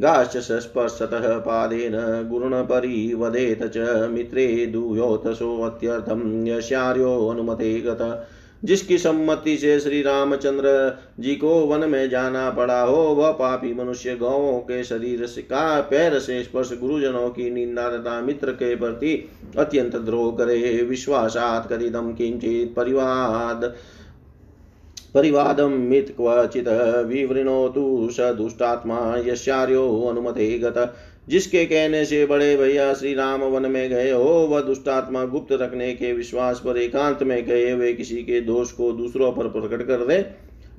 गाश्च 0.00 0.36
स्पर्शतः 0.36 1.38
पादेन 1.38 2.28
गुरुणपरिवदेत 2.30 3.64
च 3.76 3.78
मित्रे 4.10 4.66
दूयोतसोऽत्यर्थं 4.66 6.46
यशार्यो 6.46 7.28
अनुमते 7.28 7.80
गत। 7.80 8.28
जिसकी 8.64 8.98
सम्मति 8.98 9.56
से 9.56 9.80
श्री 9.80 10.02
रामचंद्र 10.02 10.98
जी 11.20 11.34
को 11.34 11.48
वन 11.48 11.88
में 11.88 12.10
जाना 12.10 12.50
पड़ा 12.50 12.82
हो, 12.82 12.96
वह 12.96 13.30
पापी 13.30 13.74
मनुष्य 13.74 14.16
गौों 14.16 14.58
के 14.58 14.84
शरीर 14.84 15.26
से 15.26 15.42
का 15.42 15.80
पैर 15.80 16.18
से 16.18 16.42
स्पर्श 16.42 16.70
गुरुजनों 16.80 17.28
की 17.28 17.50
निंदा 17.50 17.88
तथा 17.90 18.20
मित्र 18.20 18.52
के 18.52 18.76
प्रति 18.76 19.28
अत्यंत 19.58 19.96
द्रोह 19.96 20.30
करे। 20.38 20.86
विश्वासात 20.90 21.72
कदिदम 21.72 22.12
किंचित 22.12 22.74
परिवाद। 22.76 23.74
परिवादं 25.14 25.70
मित् 25.88 26.16
क्वचित् 26.16 26.68
विवृणोतु 27.06 28.08
स 28.12 28.20
दुष्टात्मा 28.20 28.98
यशार्यो 29.26 29.86
अनुमते 30.08 30.58
गत। 30.58 30.94
जिसके 31.28 31.64
कहने 31.64 32.04
से 32.04 32.26
बड़े 32.26 32.56
भैया 32.56 32.92
श्री 32.94 33.14
राम 33.14 33.40
वन 33.40 33.70
में 33.70 33.88
गए 33.90 34.10
हो 34.10 34.30
वह 34.46 34.60
दुष्टात्मा 34.60 35.24
गुप्त 35.24 35.52
रखने 35.52 35.92
के 35.94 36.12
विश्वास 36.12 36.60
पर 36.60 36.78
एकांत 36.78 37.22
में 37.22 37.44
गए, 37.46 37.72
वे 37.74 37.92
किसी 37.92 38.16
के 38.16 38.40
दोष 38.40 38.72
को 38.72 38.92
दूसरों 38.92 39.32
पर 39.32 39.48
प्रकट 39.48 39.86
कर 39.86 40.06
दे। 40.06 40.22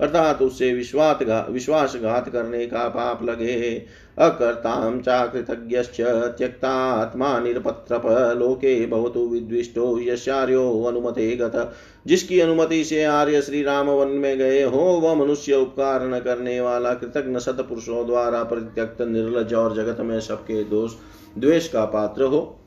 अर्थात 0.02 0.42
उससे 0.42 0.72
विश्वास 0.72 1.18
विश्वासघात 1.50 2.28
करने 2.28 2.66
का 2.66 2.88
पाप 2.88 3.24
लगे। 3.24 3.82
अकर्तां 4.18 5.00
चाकृतज्ञश्च 5.00 6.00
त्यक्तात्मा 6.38 7.38
निरपत्रप, 7.40 8.02
लोके 8.38 8.86
भवतु 8.86 9.20
विद्विष्टो 9.20 9.98
यशार्यो 10.00 10.82
अनुमते 10.82 11.36
गत। 11.36 11.72
जिसकी 12.06 12.40
अनुमति 12.40 12.84
से 12.84 13.04
आर्य 13.04 13.42
श्री 13.42 13.62
राम 13.62 13.90
वन 13.90 14.08
में 14.08 14.38
गए 14.38 14.62
हो, 14.62 14.80
वह 14.80 15.14
मनुष्य 15.14 15.54
उपकार 15.54 16.08
न 16.08 16.18
करने 16.18 16.60
वाला 16.60 16.94
कृतज्ञ 16.94 17.38
सतपुरुषों 17.38 18.06
द्वारा 18.06 18.42
परित्यक्त, 18.42 19.02
निर्लज 19.02 19.54
और 19.54 19.76
जगत 19.76 20.00
में 20.00 20.20
सबके 20.20 20.64
दोष, 20.64 20.92
द्वेष 21.38 21.68
का 21.68 21.84
पात्र 21.84 22.24
हो। 22.24 22.58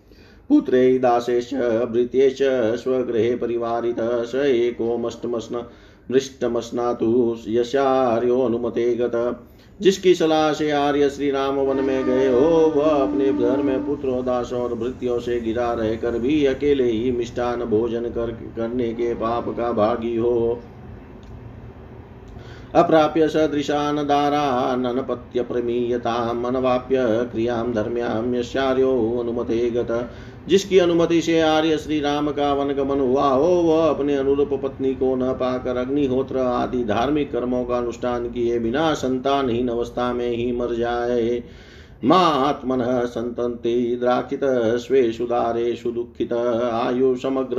पुत्रे 0.50 1.00
दासेश 1.00 1.54
भृत्येश 1.54 2.38
स्वगृहे 2.84 3.36
परिवारित 3.36 3.96
स 4.00 4.36
एकोमष्टमस्न 4.36 5.64
मृष्टमस्नातु 6.12 7.38
यशार्यो 7.48 8.42
अनुमते 8.42 8.94
गत 8.96 9.48
जिसकी 9.82 10.14
सलाह 10.16 10.54
से 10.54 10.70
आर्य 10.72 11.10
श्री 11.10 11.32
राम 11.32 11.56
वन 11.56 11.84
में 11.84 12.06
गए 12.06 12.28
हो, 12.28 12.74
वह 12.76 12.86
अपने 12.86 13.34
घर 13.34 13.58
में 13.58 13.86
पुत्रों, 13.86 14.26
दासों 14.26 14.62
और 14.62 14.74
भृत्यों 14.74 15.20
से 15.20 15.40
गिरा 15.40 15.74
रहकर 15.74 16.20
भी 16.20 16.46
अकेले 16.46 16.92
ही 16.92 17.12
मिष्टान 17.12 17.66
भोजन 17.66 18.02
कर, 18.02 18.32
करने 18.56 18.94
के 18.94 19.14
पाप 19.14 19.50
का 19.50 19.72
भागी 19.72 20.16
हो। 20.16 20.62
अप्राप्य 22.76 23.28
सदृशान 23.28 23.96
दारानपत्य 23.96 25.42
प्रमीयताम 25.42 26.46
अनवाप्य 26.46 26.98
क्रियाँ 27.32 27.72
धर्म्यां 27.74 28.36
यशार्यो 28.36 29.18
अनुमते 29.20 29.70
गत 29.70 29.92
जिसकी 30.48 30.78
अनुमति 30.78 31.22
से 31.22 31.40
आर्य 31.42 31.78
श्री 31.78 32.00
राम 32.00 32.32
का 32.32 32.54
वन 32.54 32.74
गमन 32.74 33.00
हुआ 33.00 33.30
हो, 33.30 33.48
वह 33.48 33.90
अपने 33.90 34.16
अनुरूप 34.16 34.54
पत्नी 34.54 34.96
को 34.96 35.16
न 35.16 35.34
पाकर 35.34 35.78
अग्निहोत्र 35.78 36.38
आदि 36.38 36.84
धार्मिक 36.84 37.32
कर्मों 37.32 37.66
का 37.66 37.78
अनुष्ठान 37.78 38.30
किए 38.30 38.60
बिना 38.60 38.94
संतानहीन 38.94 39.68
अवस्था 39.68 40.14
में 40.14 40.30
ही 40.30 40.52
मर 40.52 40.76
जाए। 40.76 41.44
मात्मन 42.04 43.06
संतन्ति 43.06 43.98
द्राक्षित 44.00 44.40
स्वेषु 44.78 45.26
दारेषु 45.26 45.92
दुःखित, 45.92 46.34
आयु 46.34 47.16
समग्र 47.16 47.56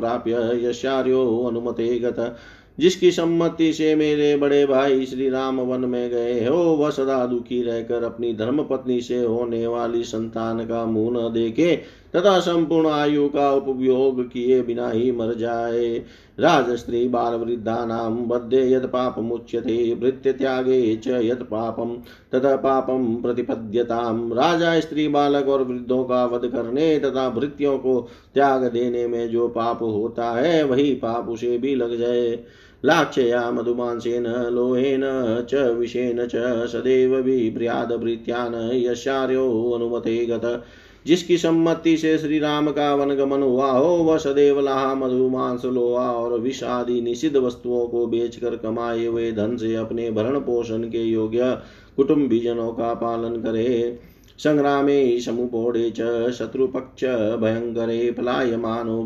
प्राप्य 0.00 0.60
यशार्यो 0.64 1.44
अनुमते 1.46 1.98
गत। 1.98 2.36
जिसकी 2.78 3.10
सम्मति 3.10 3.72
से 3.72 3.94
मेरे 3.94 4.36
बड़े 4.36 4.66
भाई 4.66 5.06
श्री 5.06 5.30
राम 5.30 5.60
वन 5.60 5.80
में 5.80 6.10
गए 6.10 6.46
हो, 6.46 6.56
वह 6.56 6.90
सदा 6.90 7.26
दुखी 7.26 7.62
रहकर 7.62 8.04
अपनी 8.04 8.34
धर्म 8.34 8.62
पत्नी 8.62 9.00
से 9.00 9.24
होने 9.24 9.66
वाली 9.66 10.04
संतान 10.04 10.66
का 10.66 10.84
मुँह 10.84 11.28
न 11.28 11.32
देखे। 11.32 11.82
तथा 12.16 12.38
संपूर्ण 12.40 12.88
आयु 12.88 13.28
का 13.28 13.52
उपयोग 13.52 14.22
किए 14.28 14.62
बिना 14.62 14.90
ही 14.90 15.12
मर 15.12 15.34
जाए। 15.34 16.04
राजस्त्री 16.40 17.08
बाल 17.08 17.34
वृद्धा 17.34 17.84
नाम 17.84 18.16
बद्धे 18.16 18.72
यद 18.72 18.86
पाप 18.86 19.18
मुच्यते, 19.18 19.94
भृत्य 19.94 20.32
त्यागे 20.32 20.96
च 20.96 21.08
यद 21.08 21.42
पापम 21.42 21.96
तथा 22.34 22.56
पापम 22.56 23.16
प्रतिपद्यताम 23.16 24.32
राजा, 24.32 24.80
स्त्री, 24.80 25.08
बालक 25.08 25.48
और 25.48 25.62
वृद्धों 25.62 26.04
का 26.04 26.24
वध 26.24 26.46
करने 26.46 26.98
तथा 26.98 27.28
भृत्यों 27.28 27.78
को 27.78 28.08
त्याग 28.34 28.64
देने 28.64 29.06
में 29.06 29.28
जो 29.28 29.48
पाप 29.48 29.82
होता 29.82 30.30
है, 30.30 30.62
वही 30.62 30.94
पाप 30.94 31.28
उसे 31.28 31.58
भी 31.58 31.74
लग 31.74 31.98
जाए। 31.98 32.38
लाक्षया, 32.84 33.50
मधुमांसेन, 33.50 34.26
लोहेन 34.26 35.02
च 35.50 35.54
विषेण 35.54 36.26
च, 36.26 36.32
सदैव 36.68 37.16
विभ्र्यादभृत्यान् 37.16 38.70
यशार्यो 38.72 39.70
अनुमते 39.70 40.26
गत। 40.26 40.62
जिसकी 41.06 41.36
सम्मति 41.38 41.96
से 41.96 42.16
श्री 42.18 42.38
राम 42.38 42.70
का 42.70 42.94
वनगमन 42.94 43.42
हुआ 43.42 43.70
हो 43.70 43.94
वह 43.96 44.18
सदैव 44.18 44.60
लाहा 44.60 44.94
मधुमांस 44.94 45.64
लोहा 45.64 46.10
और 46.12 46.38
विष 46.40 46.62
आदि 46.62 47.00
निषिद्ध 47.00 47.36
वस्तुओं 47.36 47.86
को 47.88 48.06
बेचकर 48.06 48.56
कमाए 48.56 49.06
हुए 49.06 49.32
धन 49.32 49.56
से 49.56 49.74
अपने 49.74 50.10
भरण 50.10 50.38
पोषण 50.40 50.82
के 50.82 51.04
योग्य 51.04 51.58
कुटुम्बीजनों 51.96 52.72
का 52.72 52.94
पालन 52.94 53.40
करे। 53.42 53.98
संग्रामे 54.38 55.20
समुपोड़े 55.20 55.90
च, 55.90 56.30
शत्रुपक्ष, 56.32 57.04
भयंकरे 57.40 58.10
पलायमानो 58.10 59.02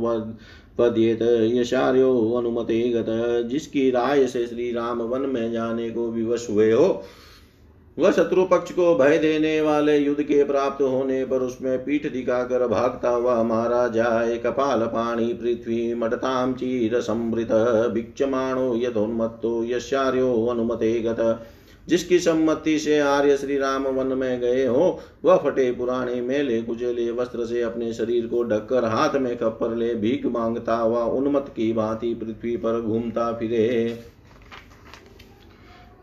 पद्येत 0.79 1.23
यशार्यो 1.53 2.33
अनुमते 2.33 2.81
गत 2.89 3.07
जिसकी 3.49 3.91
राय 3.91 4.27
से 4.27 4.47
श्री 4.47 4.73
राम 4.73 5.03
वन 5.03 5.21
में 5.21 5.53
जाने 5.53 5.91
को 5.91 6.11
विवश 6.11 6.47
हुए 6.51 6.71
हो 6.73 7.03
वह 7.99 8.11
शत्रु 8.11 8.45
पक्ष 8.45 8.73
को 8.73 8.95
भय 8.95 9.19
देने 9.19 9.61
वाले 9.61 9.99
युद्ध 9.99 10.23
के 10.23 10.45
प्राप्त 10.45 10.83
होने 10.83 11.25
पर 11.25 11.37
उसमें 11.37 11.85
पीठ 11.85 12.13
दिखाकर 12.13 12.67
भागता 12.67 13.09
हुआ 13.09 13.43
मारा 13.43 13.89
जाए। 13.89 14.39
कपाल, 14.39 14.81
पाणी, 14.81 15.33
पृथ्वी, 15.33 15.95
मटताम, 15.95 16.53
चीर, 16.53 17.01
समृत, 17.01 17.53
भिक्षमाणो, 17.95 18.77
यथोन्मत्तो 18.77 19.65
यशार्यो 19.65 20.47
अनुमते 20.47 21.01
गत। 21.01 21.47
जिसकी 21.89 22.19
सम्मति 22.19 22.79
से 22.79 22.99
आर्य 22.99 23.37
श्री 23.37 23.59
राम 23.59 23.83
वन 23.83 24.07
में 24.07 24.41
गए 24.41 24.67
हो, 24.67 25.01
वह 25.25 25.37
फटे 25.37 25.73
पुराने 25.73 26.21
मेले, 26.21 26.63
कुचेले 26.63 27.11
वस्त्र 27.11 27.47
से 27.47 27.63
अपने 27.63 27.93
शरीर 27.93 28.27
को 28.27 28.43
ढककर 28.45 28.85
हाथ 28.85 29.11
में 29.15 29.37
कपर 29.37 29.77
ले 29.77 29.95
भीख 29.95 30.27
माँगता 30.27 30.75
हुआ 30.75 31.05
उन्मत 31.05 31.47
की 31.57 31.73
भांति 31.73 32.15
पृथ्वी 32.15 32.57
पर 32.57 32.81
घूमता 32.81 33.33
फिरे। 33.33 33.99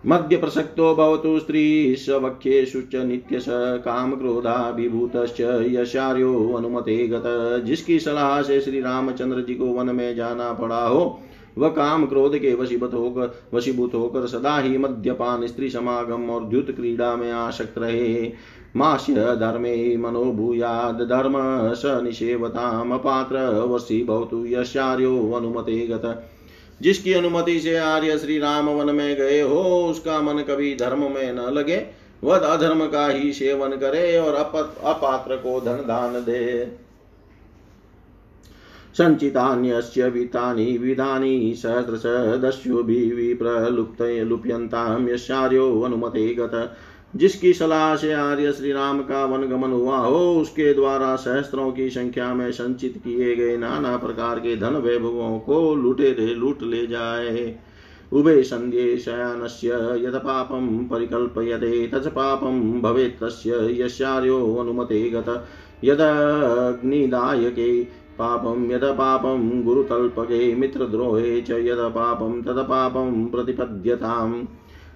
मध्य 0.04 0.38
प्रसक्तो 0.38 0.94
भवतु 0.96 1.40
स्त्री 1.40 1.96
सवख्येषु 1.96 2.82
च 2.82 2.96
नित्यश 2.96 3.46
कामक्रोधाभिभूतश्च 3.86 5.40
यशार्यो 5.70 6.32
अनुमते 6.58 6.96
गत 7.08 7.24
जिसकी 7.66 8.00
सलाह 8.00 8.42
से 8.42 8.60
श्री 8.62 8.82
रामचंद्र 8.82 9.42
जी 9.42 9.56
को 9.56 9.66
वन 9.66 9.96
में 9.96 10.16
जाना 10.16 10.52
पड़ा 10.54 10.86
हो, 10.86 11.20
वह 11.58 11.70
काम 11.70 12.06
क्रोध 12.06 12.38
के 12.38 12.54
वशीभूत 12.54 12.94
होकर 12.94 13.34
वशीभूत 13.54 13.94
होकर 13.94 14.28
सदा 14.28 14.58
ही 14.60 14.78
मद्यपान 14.78 15.46
स्त्री 15.48 15.70
समागम 15.70 16.30
और 16.30 16.46
द्युत 16.46 16.72
क्रीड़ा 16.72 17.16
में 17.16 17.32
आशक्त 17.32 17.78
रहे। 17.78 18.32
मास्य 18.76 19.36
धर्मे 19.36 19.76
मनोभूयाद 19.98 21.08
धर्म 21.10 21.34
स 21.76 22.02
निषेवताम 22.04 22.92
अपात्र 22.92 23.48
वशी 23.66 24.04
भवतु 24.04 24.46
यशार्यो 24.48 25.16
अनुमते 25.32 25.88
गत 25.88 26.06
जिसकी 26.82 27.14
अनुमति 27.14 27.60
से 27.60 27.76
आर्य 27.78 28.18
श्री 28.18 28.38
राम 28.40 28.70
वन 28.70 28.96
में 28.96 29.16
गए 29.16 29.42
हो, 29.42 29.86
उसका 29.86 30.22
मन 30.22 30.42
कभी 30.42 30.76
धर्म 30.76 31.12
में 31.12 31.34
न 31.34 31.40
लगे। 31.40 31.86
वह 32.24 32.38
अधर्म 32.38 32.86
का 32.88 33.08
ही 33.08 33.34
सेवन 33.34 33.70
करे 33.70 34.18
और 34.18 34.34
अपात्र 34.34 35.36
को 35.36 35.60
धन 35.62 35.84
दान 35.88 36.14
दे। 36.14 36.68
सञ्चितान्यस्य 38.98 40.08
वित्तानि 40.10 40.78
विधानि 40.78 41.54
सहस्रश 41.58 42.04
दस्युभिः 42.42 43.16
विप्रलुप्त 43.16 44.02
लुप्यन्तां 44.02 45.10
यस्यार्यो 45.10 45.82
अनुमते 45.82 46.34
गत। 46.34 46.74
जिसकी 47.16 47.54
सलाह 47.54 47.96
से 47.96 48.14
आर्य 48.14 48.52
श्री 48.52 48.72
राम 48.72 49.00
का 49.00 49.24
वन 49.26 49.44
गमन 49.44 49.72
हुआ 49.72 49.98
हो, 49.98 50.36
उसके 50.36 50.74
द्वारा 50.74 51.16
सहस्त्रों 51.16 51.72
की 51.72 51.90
संख्या 51.90 52.34
में 52.34 52.52
संचित 52.52 52.98
किए 52.98 53.36
गए 53.36 53.58
नाना 53.58 53.96
प्रकार 53.98 54.40
के 54.40 54.56
धन 54.56 54.76
वैभवों 54.76 55.40
को 55.40 55.76
लुटेरे 55.76 56.34
लूट 56.34 56.64
ले 56.64 56.86
जाए। 56.88 57.56
उभे 58.14 58.44
सन्ध्ये 58.44 58.98
शयानस्य 58.98 59.68
यद 60.02 60.16
पापं 60.16 60.88
परिकल्पयते 60.88 61.88
तच 61.88 62.08
पापं 62.08 62.82
भवेत् 62.82 63.20
तस्य, 63.22 63.82
यस्यार्यो 63.82 64.56
अनुमते 64.56 65.10
गत 65.10 65.46
यदग्निदायके 65.84 67.70
यद 68.72 68.82
पापं 68.84 69.62
गुरुतल्पके, 69.64 70.56
मित्रद्रोहे 70.56 71.42
च 71.42 71.52
यद 71.52 71.78
पापं 71.96 72.42
तद 72.42 72.66
पापं 72.70 73.26
प्रतिपद्यताम्। 73.26 74.44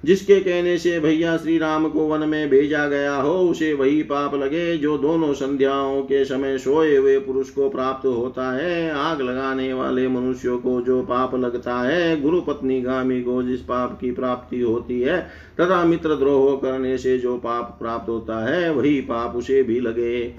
जिसके 0.05 0.39
कहने 0.39 0.77
से 0.77 0.99
भैया 0.99 1.37
श्री 1.37 1.57
राम 1.57 1.89
को 1.89 2.07
वन 2.07 2.29
में 2.29 2.49
भेजा 2.49 2.87
गया 2.87 3.15
हो, 3.15 3.33
उसे 3.33 3.73
वही 3.73 4.03
पाप 4.03 4.35
लगे 4.35 4.77
जो 4.77 4.97
दोनों 4.97 5.33
संध्याओं 5.33 6.01
के 6.01 6.25
समय 6.25 6.57
सोए 6.57 6.95
हुए 6.97 7.19
पुरुष 7.19 7.49
को 7.49 7.69
प्राप्त 7.69 8.05
होता 8.05 8.51
है। 8.51 8.91
आग 8.91 9.21
लगाने 9.21 9.73
वाले 9.73 10.07
मनुष्यों 10.07 10.57
को 10.57 10.81
जो 10.81 11.01
पाप 11.01 11.35
लगता 11.35 11.79
है, 11.79 12.21
गुरु 12.21 12.41
पत्नी 12.41 12.81
गामी 12.81 13.21
को 13.21 13.43
जिस 13.43 13.61
पाप 13.61 13.97
की 14.01 14.11
प्राप्ति 14.11 14.61
होती 14.61 15.01
है, 15.01 15.19
तथा 15.61 15.83
मित्र 15.85 16.15
द्रोह 16.15 16.55
करने 16.55 16.97
से 16.97 17.17
जो 17.17 17.37
पाप 17.37 17.77
प्राप्त 17.81 18.09
होता 18.09 18.45
है, 18.45 18.73
वही 18.73 19.01
पाप 19.01 19.35
उसे 19.35 19.63
भी 19.63 19.79
लगे। 19.79 20.33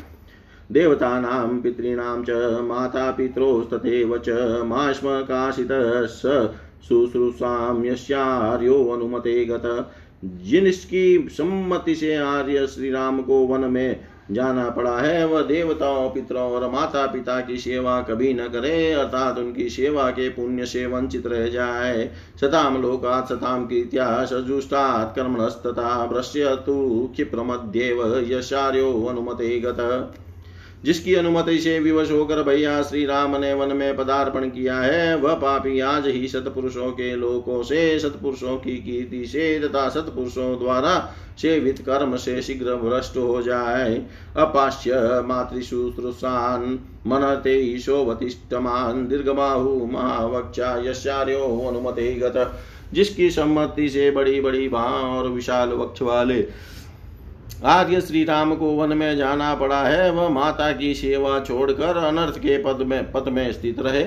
देवतानां 0.73 1.61
पितॄणां 1.61 2.23
च, 2.23 2.30
माता 2.62 3.11
पित्रोस्तथैव 3.11 4.18
च 4.18 4.62
मा 4.66 4.92
स्म 4.92 5.09
काशितः 5.09 6.06
शुश्रूषाम 6.88 7.84
यश्यार्यो 7.84 8.84
अनुमते 8.84 9.44
गत 9.44 9.90
जिनकी 10.24 11.28
सम्मति 11.30 11.94
से 11.94 12.14
आर्य 12.16 12.66
श्री 12.66 12.90
राम 12.90 13.22
को 13.22 13.38
वन 13.46 13.60
में 13.60 14.00
जाना 14.30 14.68
पड़ा 14.68 14.98
है, 14.98 15.26
वह 15.26 15.42
देवताओं, 15.42 16.10
पितरों 16.10 16.42
और 16.42 16.70
माता 16.70 17.06
पिता 17.06 17.40
की 17.40 17.56
सेवा 17.56 18.00
कभी 18.02 18.34
न 18.34 18.38
करे, 18.38 18.92
अर्थात 18.92 19.38
उनकी 19.38 19.68
सेवा 19.68 20.10
के 20.10 20.28
पुण्य 20.28 20.66
से 20.66 20.86
वंचित 20.86 21.26
रह 21.26 21.48
जाए। 21.48 22.10
सताम 22.40 22.82
लोकात 22.82 23.28
सताम 23.28 23.66
कीर्त्या 23.66 24.24
सजुष्टात् 24.24 25.16
कर्मणस्तथा 25.16 26.06
भ्रश्य 26.06 26.56
तु 26.56 27.08
क्षिप्रमध्येव 27.12 28.24
यशार्यो 28.26 28.92
अनुमते 29.04 29.60
गत 29.60 29.76
जिसकी 30.84 31.14
अनुमति 31.14 31.58
से 31.58 31.78
विवश 31.78 32.10
होकर 32.10 32.42
भैया 32.42 32.82
श्री 32.82 33.06
राम 33.06 33.36
ने 33.36 33.54
वन 33.54 33.76
में 33.76 33.96
पदार्पण 33.96 34.48
किया 34.48 34.78
है, 34.78 35.16
वह 35.16 35.34
पापी 35.34 35.80
आज 35.80 36.06
ही 36.06 36.28
सतपुरुषों 36.28 36.90
के 36.90 37.16
लोकों 37.16 37.62
से, 37.62 37.98
सतपुरुषों 37.98 38.56
की 38.56 38.76
कीर्ति 38.76 39.26
से 39.26 39.58
तथा 39.58 39.88
सतपुरुषों 39.88 40.58
द्वारा 40.58 41.14
सेवित 41.38 41.78
कर्म 41.78 42.16
से 42.16 42.42
शीघ्र 42.42 42.74
भ्रष्ट 42.76 43.16
हो 43.16 43.42
जाए। 43.42 44.06
अपाश्य 44.36 44.92
मातृशुश्रूषान 45.26 46.78
मनते 47.06 47.58
ईशोवतिष्ठमान 47.58 49.08
दीर्घबाहु 49.08 49.86
महावक्षा 49.86 50.82
यशार्यो 50.86 51.66
अनुमते 51.68 52.14
गत। 52.14 52.60
जिसकी 52.92 53.30
सम्मति 53.30 53.88
से 53.88 54.10
बड़ी 54.10 54.40
बड़ी 54.40 54.68
भा 54.68 54.84
और 54.84 55.28
विशाल 55.28 55.68
वक्ष 55.68 56.02
वाले 56.02 56.46
आर्य 57.64 58.00
श्री 58.00 58.24
राम 58.24 58.54
को 58.54 58.70
वन 58.72 58.96
में 58.96 59.16
जाना 59.16 59.54
पड़ा 59.54 59.82
है। 59.82 60.10
वह 60.12 60.28
माता 60.28 60.70
की 60.72 60.94
सेवा 60.94 61.38
छोड़कर 61.40 61.96
अनर्थ 61.98 62.38
के 62.38 62.56
पद 62.58 62.82
में 62.82 63.12
पद 63.12 63.28
में 63.28 63.52
स्थित 63.52 63.80
रहे। 63.80 64.04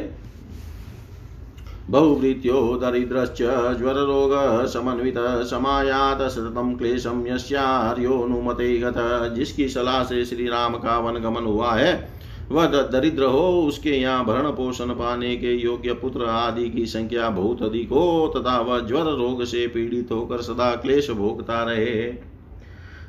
बहुवृत्यो 1.89 2.61
दरिद्रश्च, 2.77 3.41
ज्वररोग, 3.77 4.31
समन्वित, 4.67 5.15
समायात, 5.49 6.21
सततम 6.21 6.73
क्लेशम 6.75 7.23
यस्यार्योनुमते 7.27 8.77
गत 8.79 8.95
जिसकी 9.35 9.67
सलाह 9.69 10.03
से 10.03 10.23
श्री 10.25 10.47
राम 10.47 10.77
का 10.77 10.97
वन 10.99 11.19
गमन 11.19 11.45
हुआ 11.45 11.73
है, 11.73 12.09
वह 12.51 12.65
दरिद्र 12.65 13.23
हो, 13.23 13.61
उसके 13.61 13.91
यहाँ 13.91 14.25
भरण 14.25 14.49
पोषण 14.51 14.93
पाने 14.93 15.35
के 15.35 15.53
योग्य 15.53 15.93
पुत्र 15.93 16.25
आदि 16.25 16.69
की 16.69 16.85
संख्या 16.85 17.29
बहुत 17.29 17.63
अधिक 17.63 17.89
हो, 17.89 18.33
तथा 18.37 18.59
वह 18.59 18.79
ज्वर 18.79 19.11
रोग 19.15 19.43
से 19.45 19.67
पीड़ित 19.67 20.11
होकर 20.11 20.41
सदा 20.41 20.75
क्लेश 20.75 21.09
भोगता 21.11 21.63
रहे। 21.63 22.07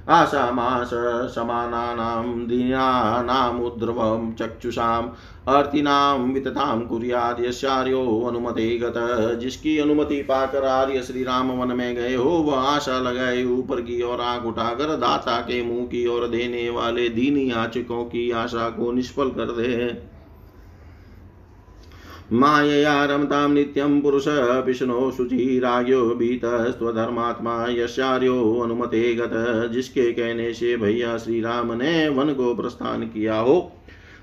आशामास 0.08 0.90
समानानां 1.34 2.46
दीनानामुद्रवं 2.48 4.32
चक्षुषाम् 4.32 5.08
अर्तिनां 5.48 6.18
विततां 6.24 6.78
कुर्याद 6.80 7.40
यस्यार्यो 7.40 8.00
अनुमते 8.28 8.68
गत 8.78 8.94
जिसकी 9.40 9.78
अनुमति 9.78 10.20
पाकर 10.22 10.64
आर्य 10.66 11.02
श्री 11.02 11.22
राम 11.24 11.50
वन 11.52 11.76
में 11.76 11.94
गए 11.96 12.14
हो, 12.14 12.30
वह 12.30 12.58
आशा 12.58 12.98
लगाए 13.00 13.44
ऊपर 13.46 13.80
की 13.82 14.02
ओर 14.02 14.20
आँख 14.22 14.44
उठाकर 14.46 14.96
दाता 14.96 15.40
के 15.42 15.62
मुँह 15.62 15.86
की 15.86 16.06
ओर 16.06 16.28
देने 16.28 16.68
वाले 16.70 17.08
दीनी 17.08 17.50
याचकों 17.50 18.04
की 18.06 18.30
आशा 18.36 18.68
को 18.70 18.92
निष्फल 18.92 19.30
कर 19.30 19.52
दे। 19.52 20.07
मायया 22.32 23.04
रमतां 23.04 23.48
नित्यं 23.48 24.00
पुरुषः 24.00 24.60
पिशनो 24.60 25.12
बीत 25.20 25.64
भीतस्त्वधर्मात्मा 26.16 27.66
यशार्यो 27.68 28.60
अनुमते 28.60 29.14
गत, 29.14 29.30
जिसके 29.72 30.12
कहने 30.12 30.52
से 30.54 30.76
भैया 30.76 31.18
श्री 31.18 31.40
राम 31.40 31.72
ने 31.72 32.08
वन 32.08 32.34
को 32.34 32.54
प्रस्थान 32.54 33.02
किया 33.02 33.38
हो। 33.38 33.72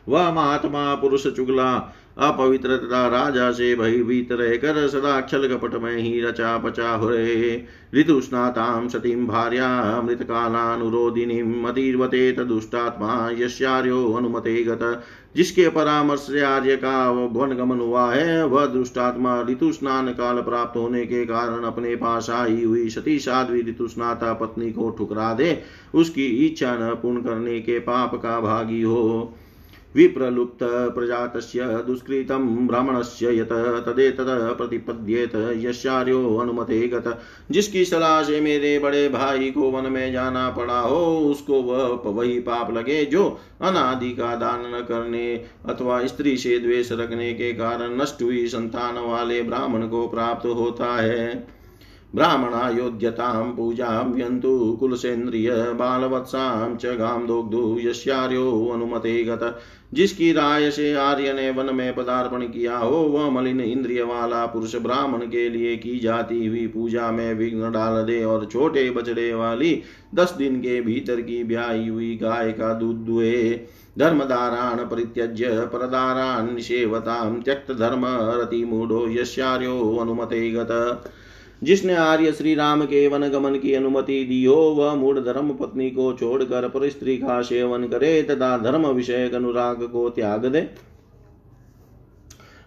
वह 0.10 0.32
महात्मा 0.32 0.96
पुरुष 0.96 1.28
चुगला 1.28 1.96
अपवित्र 2.18 2.78
तथा 2.78 3.08
राजा 3.08 3.52
से 3.52 3.76
भयभीत 3.76 4.32
रहकर 4.32 4.88
सदा 4.88 5.22
छल 5.22 5.48
कपट 5.48 5.76
में 5.76 5.98
ही 5.98 6.22
रचा 6.22 6.58
पचा 6.58 6.90
हो 6.90 7.10
रहे। 7.10 7.62
ऋतुस्नातां 7.96 8.88
सतीं 8.90 9.26
भार्या 9.28 10.02
मृतकालानुरोधिनीं 10.02 11.66
अतीर्वते 11.66 12.32
तदुष्टात्मा 12.32 13.30
यश्यार्यो 13.34 14.14
अनुमते 14.14 14.64
गत। 14.64 15.04
जिसके 15.36 15.70
परामर्श 15.70 16.20
से 16.20 16.42
आर्य 16.42 16.76
का 16.76 17.12
वन 17.12 17.56
गमन 17.56 17.80
हुआ 17.80 18.14
है, 18.14 18.46
वह 18.46 18.66
दुष्टात्मा 18.66 19.42
ऋतु 19.42 19.72
स्नान 19.72 20.08
काल 20.08 20.42
प्राप्त 20.42 20.78
होने 20.78 21.06
के 21.06 21.26
कारण 21.26 21.64
अपने 21.64 21.96
पास 21.96 22.30
आई 22.30 22.64
हुई 22.64 22.90
सती 22.90 23.20
साध्वी 23.20 23.62
ऋतु 23.62 23.88
स्नाता 23.88 24.34
पत्नी 24.34 24.72
को 24.72 24.90
ठुकरा 24.90 25.34
दे। 25.34 25.62
उसकी 25.96 26.26
इच्छा 26.26 26.76
न 26.76 26.94
पूर्ण 26.94 27.22
करने 27.22 27.60
के 27.60 27.80
पाप 27.80 28.16
का 28.16 28.40
भागी 28.40 28.82
हो। 28.82 29.38
विप्रलुप्त 29.96 30.60
प्रजातस्य 30.96 31.66
दुष्कृतं 31.88 32.46
ब्राह्मणस्य 32.68 33.36
यत 33.38 33.52
तदेतद 33.86 34.30
प्रतिपद्येत 34.58 35.36
यशार्यो 35.58 36.36
अनुमते 36.38 36.88
गत। 36.88 37.08
जिसकी 37.52 37.86
सलाह 37.86 38.22
से 38.24 38.42
मेरे 38.42 38.78
बड़े 38.80 39.08
भाई 39.10 39.52
को 39.52 39.70
वन 39.72 39.92
में 39.92 40.12
जाना 40.14 40.50
पड़ा 40.50 40.80
हो, 40.80 41.18
उसको 41.32 41.62
वह 41.62 42.12
वही 42.12 42.40
पाप 42.42 42.74
लगे 42.74 43.04
जो 43.06 43.28
अनादि 43.62 44.10
का 44.12 44.36
दान 44.36 44.66
न 44.76 44.86
करने 44.86 45.36
अथवा 45.70 46.06
स्त्री 46.08 46.38
से 46.38 46.60
द्वेष 46.60 46.92
रखने 46.92 47.34
के 47.34 47.54
कारण 47.54 48.02
नष्ट 48.02 48.22
हुई 48.22 48.46
संतान 48.48 48.98
वाले 49.02 49.42
ब्राह्मण 49.44 49.88
को 49.88 50.08
प्राप्त 50.08 50.46
होता 50.46 50.96
है। 50.96 51.55
ब्राह्मणायोध्यतां 52.16 53.44
पूजां 53.54 54.04
व्यन्तु 54.12 54.52
कुलसेन्द्रिय 54.80 55.50
बालवत्सां 55.76 56.76
च 56.76 56.98
गां 56.98 57.26
दोग्धु 57.28 57.64
यस्यार्यो 57.80 58.52
अनुमते 58.74 59.24
गत। 59.24 59.58
जिसकी 59.94 60.32
राय 60.32 60.70
से 60.72 60.94
आर्य 60.96 61.34
ने 61.34 61.50
वन 61.52 61.74
में 61.76 61.96
पदार्पण 61.96 62.42
किया, 62.44 62.78
हो 62.78 62.98
वह 62.98 63.30
मलिन 63.30 63.60
इंद्रिय 63.62 64.02
वाला 64.04 64.46
पुरुष 64.46 64.76
ब्राह्मण 64.76 65.22
के 65.28 65.50
लिए 65.50 65.76
की 65.78 66.00
जाती 66.00 66.46
हुई 66.48 66.66
पूजा 66.68 67.12
में 67.12 67.34
विघ्न 67.34 67.72
डाल 67.72 68.02
दे 68.04 68.24
और 68.24 68.46
छोटे 68.46 68.90
बछड़े 68.92 69.34
वाली 69.34 69.82
दस 70.16 70.34
दिन 70.38 70.60
के 70.60 70.80
भीतर 70.82 71.22
की 71.22 71.44
ब्याई 71.44 71.88
हुई 71.88 72.16
गाय 72.22 72.52
का 72.52 72.74
दूध 72.74 73.06
दुए 73.06 73.36
धर्मदारान् 74.00 74.80
परित्यज्य 74.86 75.50
परदारान् 75.74 76.54
निषेवतां 76.56 77.42
त्यक्त 77.42 77.72
धर्म 77.72 78.06
रतिमूढो 78.34 79.08
यस्यार्यो 79.10 79.78
अनुमते 79.98 80.50
गत। 80.52 80.72
जिसने 81.62 81.94
आर्य 81.96 82.32
श्री 82.32 82.56
राम 82.56 82.86
के 82.86 83.08
वन 83.08 83.28
गमन 83.30 83.56
की 83.56 83.74
अनुमति 83.74 84.24
दी 84.24 84.44
हो, 84.46 84.56
वह 84.56 84.94
मूढ़ 84.96 85.20
धर्म 85.20 85.54
पत्नी 85.54 85.90
को 85.90 86.12
छोड़कर 86.14 86.68
पर 86.70 86.90
स्त्री 86.90 87.18
का 87.18 87.42
सेवन 87.42 87.88
करे 87.88 88.22
तथा 88.24 88.58
धर्म 88.58 88.88
विषय 88.88 89.30
अनुराग 89.36 89.84
को 89.84 90.10
त्याग 90.10 90.46
दे। 90.46 90.62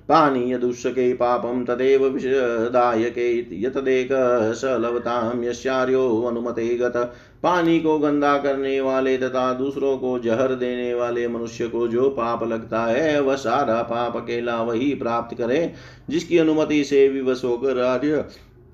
पानीय 0.08 0.56
दुष्के 0.58 1.12
पापम 1.12 1.64
तदेव 1.64 2.04
विषदायके 2.06 3.26
यतदेक 3.62 4.08
सलवताम 4.56 5.42
यस्यार्यो 5.44 6.22
अनुमते 6.22 6.68
गत। 6.76 6.96
पानी 7.42 7.78
को 7.80 7.98
गंदा 7.98 8.36
करने 8.38 8.80
वाले 8.80 9.16
तथा 9.18 9.52
दूसरों 9.52 9.96
को 9.98 10.18
जहर 10.18 10.54
देने 10.54 10.94
वाले 10.94 11.28
मनुष्य 11.28 11.68
को 11.68 11.86
जो 11.88 12.08
पाप 12.10 12.44
लगता 12.44 12.84
है, 12.84 13.20
वह 13.20 13.36
सारा 13.36 13.80
पाप 13.82 14.16
अकेला 14.16 14.62
वही 14.62 14.94
प्राप्त 14.94 15.36
करे, 15.38 15.72
जिसकी 16.10 16.38
अनुमति 16.38 16.82
से 16.84 17.08
विवश 17.08 17.44
होकर 17.44 17.80
आर्य 17.80 18.24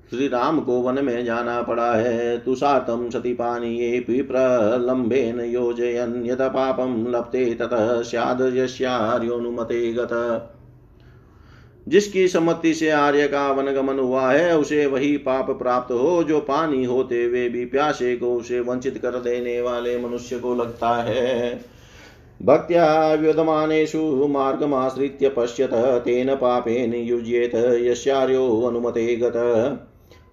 श्री 0.09 0.27
राम 0.27 0.59
को 0.59 0.71
वन 0.71 1.05
में 1.05 1.25
जाना 1.25 1.61
पड़ा 1.61 1.93
है। 1.93 2.37
तुषातम 2.37 3.09
सती 3.09 3.33
पानीये 3.33 4.21
प्रलम्बेन 4.21 5.39
योजयन। 5.39 6.23
यत 6.25 6.41
पापम 6.41 7.05
लप्ते 7.09 7.45
ततः 7.45 8.01
स्याद 8.01 8.53
यस्यार्योनुमते 8.55 9.93
गत। 9.93 10.51
जिसकी 11.87 12.27
सम्मति 12.27 12.73
से 12.73 12.89
आर्य 12.89 13.27
का 13.27 13.51
वनगमन 13.51 13.99
हुआ 13.99 14.31
है, 14.31 14.57
उसे 14.57 14.85
वही 14.85 15.17
पाप 15.17 15.51
प्राप्त 15.51 15.93
हो, 15.93 16.23
जो 16.23 16.39
पानी 16.39 16.83
होते 16.83 17.23
हुए 17.23 17.49
भी 17.49 17.65
प्यासे 17.65 18.15
को 18.15 18.35
उसे 18.35 18.59
वंचित 18.59 18.97
कर 18.97 19.11
देने 19.11 19.61
वाले 19.61 19.99
मनुष्य 19.99 20.39
को 20.39 20.55
लगता 20.55 20.89
है। 20.89 21.61
भक्त्या 22.41 23.13
व्युदमानेषु 23.13 24.27
मार्गमाश्रित्य 24.29 25.29
पश्यत, 25.29 25.73
तेन 25.73 26.35
पापेन 26.35 26.93
युज्येत, 26.95 27.55
यस्यार्यो 27.55 28.61
अनुमते 28.61 29.15
गत। 29.15 29.33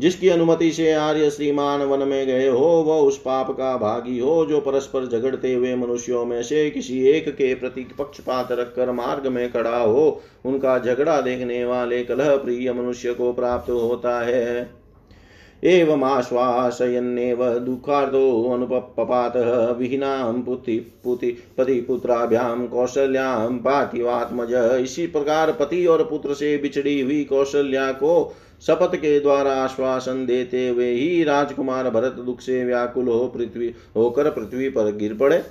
जिसकी 0.03 0.29
अनुमति 0.29 0.71
से 0.73 0.93
आर्य 0.93 1.31
श्रीमान 1.31 1.83
वन 1.83 2.09
में 2.09 2.27
गए 2.27 2.49
हो, 2.49 2.59
वह 2.59 3.01
उस 3.01 3.19
पाप 3.19 3.51
का 3.51 3.77
भागी 3.77 4.19
हो 4.19 4.45
जो 4.47 4.61
परस्पर 4.61 5.07
झगड़ते 5.07 5.55
हुए 5.55 5.75
मनुष्यों 5.77 6.25
में 6.25 6.43
से 6.43 6.71
किसी 6.71 7.01
एक 7.09 7.29
के 7.29 7.55
प्रति 7.55 7.87
पक्षपात 7.99 8.53
रखकर 8.53 8.93
मार्ग 8.93 9.27
में 9.27 9.53
खड़ा 9.53 9.79
हो, 9.79 10.23
उनका 10.45 10.79
झगड़ा 10.79 11.21
देखने 11.21 11.65
वाले 11.65 12.03
कलह 12.05 12.37
प्रिय 12.37 12.73
मनुष्य 12.73 13.15
को 13.15 13.33
प्राप्त 13.33 13.71
होता 13.71 14.21
है। 14.21 14.71
एवमाश्वासयन्नेव 15.63 17.45
दुःखार्दो 17.59 18.23
अनुपपातः 18.55 19.71
विहीनां 19.71 20.33
पुति 20.43 20.79
पुति 21.05 21.31
पति 21.59 21.81
पुत्राभ्याम 21.81 22.67
कौशल्याम 22.67 23.59
पार्थिवात्मज 23.59 24.55
इसी 24.83 25.07
प्रकार 25.07 25.53
पति 25.53 25.85
और 25.87 26.05
पुत्र 26.05 26.35
से 26.35 26.57
बिछड़ी 26.57 27.01
हुई 27.01 27.23
कौशल्या 27.25 27.93
को 27.93 28.35
शपथ 28.63 28.95
के 28.97 29.19
द्वारा 29.21 29.55
आश्वासन 29.55 30.25
देते 30.27 30.69
हुए 30.69 30.91
ही 30.91 31.23
राजकुमार 31.25 31.91
भरत 31.91 32.13
दुख 32.17 32.41
से 32.41 32.65
व्याकुल 32.65 33.09
हो 33.09 33.27
पृथ्वी, 33.29 33.75
होकर 33.97 34.31
पृथ्वी 34.31 34.69
पर 34.69 34.91
गिर 34.97 35.15
पड़े। 35.15 35.43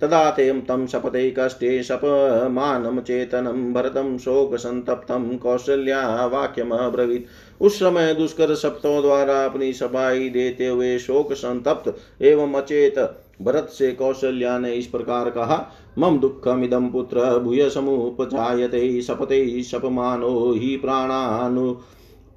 तदा 0.00 0.30
ते 0.30 0.50
तं 0.60 0.86
शपथे 0.86 1.30
कष्टे 1.30 1.82
चेतनं 1.82 3.72
भरतं 3.72 4.16
शोकसन्तप्तं 4.18 5.36
कौशल्या 5.38 6.26
वाक्यमब्रवीत् 6.26 7.62
उस 7.62 7.78
समय 7.78 8.14
दुष्कर 8.14 8.54
शब्दों 8.54 9.00
द्वारा 9.02 9.44
अपनी 9.44 9.72
सफ़ाई 9.72 10.28
देते 10.28 10.66
हुए 10.66 10.98
शोक 10.98 11.32
संतप्त 11.32 11.94
एवं 12.22 12.54
अचेत 12.54 12.98
भरत 13.42 13.68
से 13.68 13.90
कौशल्या 13.92 14.58
ने 14.58 14.72
इस 14.72 14.86
प्रकार 14.86 15.30
कहा, 15.30 15.66
मम 15.98 16.18
दुःखमिदं 16.18 16.90
पुत्र 16.90 17.38
भूय 17.38 17.68
समुपजायते 17.70 19.00
शपथे 19.02 19.62
शपमानो 19.62 20.52
हि 20.52 20.76
प्राणानु। 20.76 21.74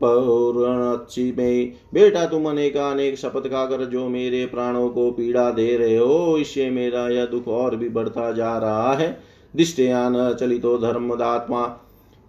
पौरणक्षि 0.04 1.24
में, 1.38 1.74
बेटा, 1.94 2.26
तुम 2.26 2.50
अनेक 2.50 2.78
अनेक 2.78 3.18
शपथ 3.18 3.48
खाकर 3.48 3.86
जो 3.86 4.08
मेरे 4.10 4.46
प्राणों 4.46 4.90
को 4.90 5.12
पीड़ा 5.12 5.50
दे 5.52 5.76
रहे 5.78 5.98
हो, 5.98 6.38
इससे 6.38 6.70
मेरा 6.70 7.08
यह 7.10 7.26
दुख 7.26 7.48
और 7.48 7.76
भी 7.76 7.90
बढ़ता 7.90 8.32
जा 8.32 8.58
रहा 8.58 8.94
है। 8.94 9.18
दिष्टयान 9.54 10.34
चलितो 10.34 10.78
धर्मदात्मा, 10.78 11.66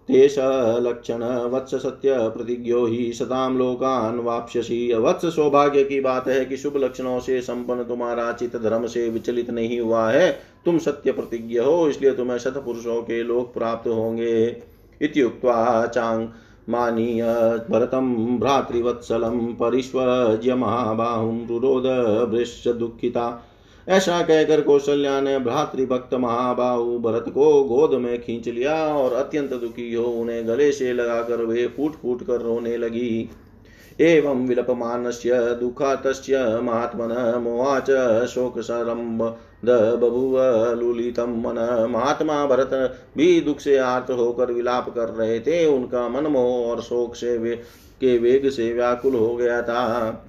तेष 0.09 0.35
लक्षण, 0.79 1.23
वत्स 1.51 1.75
सत्य 1.75 2.15
प्रतिज्ञो 2.29 2.85
ही, 2.85 3.11
सताम 3.13 3.57
लोकान 3.57 4.19
वाप्यसी 4.19 4.93
वत्स 4.93 5.25
सौभाग्य 5.25 5.83
की 5.83 5.99
बात 6.01 6.27
है 6.27 6.43
कि 6.45 6.57
शुभ 6.57 6.77
लक्षणों 6.77 7.19
से 7.19 7.39
संपन्न 7.41 7.83
तुम्हारा 7.83 8.31
चित 8.31 8.55
धर्म 8.55 8.85
से 8.87 9.09
विचलित 9.09 9.49
नहीं 9.49 9.79
हुआ 9.79 10.09
है। 10.09 10.31
तुम 10.65 10.77
सत्य 10.77 11.11
प्रतिज्ञ 11.11 11.59
हो, 11.59 11.87
इसलिए 11.89 12.11
तुम्हें 12.11 12.37
शत 12.37 12.61
पुरुषों 12.65 13.01
के 13.01 13.23
लोक 13.23 13.53
प्राप्त 13.53 13.87
होंगे। 13.87 14.45
इत्युक्त्वा 15.01 15.85
चांग 15.85 16.27
मानीय 16.69 17.23
भरतं 17.69 18.37
भ्रातृवत्सलं 18.39 19.53
परिष्वज्य 19.53 20.55
महाबाहुं 20.55 21.47
रुरोद 21.47 21.85
वृश्च 22.33 22.67
दुःखिता 22.67 23.25
ऐसा 23.87 24.21
कहकर 24.21 24.61
कौशल्या 24.61 25.19
ने 25.21 25.37
भ्रातृभक्त 25.39 26.13
महाबाहु 26.13 26.97
भरत 26.99 27.25
को 27.29 27.63
गोद 27.63 27.93
में 27.93 28.21
खींच 28.21 28.47
लिया 28.47 28.75
और 28.95 29.13
अत्यंत 29.13 29.53
दुखी 29.53 29.93
हो 29.93 30.03
उन्हें 30.03 30.47
गले 30.47 30.71
से 30.71 30.93
लगाकर 30.93 31.45
वे 31.45 31.67
फूट 31.67 31.91
फूट 31.91 32.23
कर 32.23 32.41
रोने 32.41 32.77
लगी। 32.77 33.29
एवं 33.99 34.47
विलपमानस्य 34.47 35.55
दुःखातस्य 35.55 36.59
महात्मनः 36.63 37.39
मोहाच, 37.39 37.91
शोकसरम्ब 38.27 39.37
बभुव 39.95 40.39
लुलितं 40.73 41.41
मन। 41.41 41.87
महात्मा 41.89 42.45
भरत 42.45 42.99
भी 43.17 43.41
दुख 43.41 43.59
से 43.59 43.77
आर्त 43.77 44.11
होकर 44.11 44.51
विलाप 44.51 44.89
कर 44.89 45.09
रहे 45.09 45.39
थे। 45.39 45.65
उनका 45.65 46.09
मन 46.09 46.23
मोह 46.23 46.65
और 46.65 46.81
शोक 46.81 47.15
से 47.15 47.37
वे, 47.37 47.55
के 48.01 48.17
वेग 48.17 48.49
से 48.49 48.73
व्याकुल 48.73 49.15
हो 49.15 49.35
गया 49.35 49.61
था। 49.61 50.25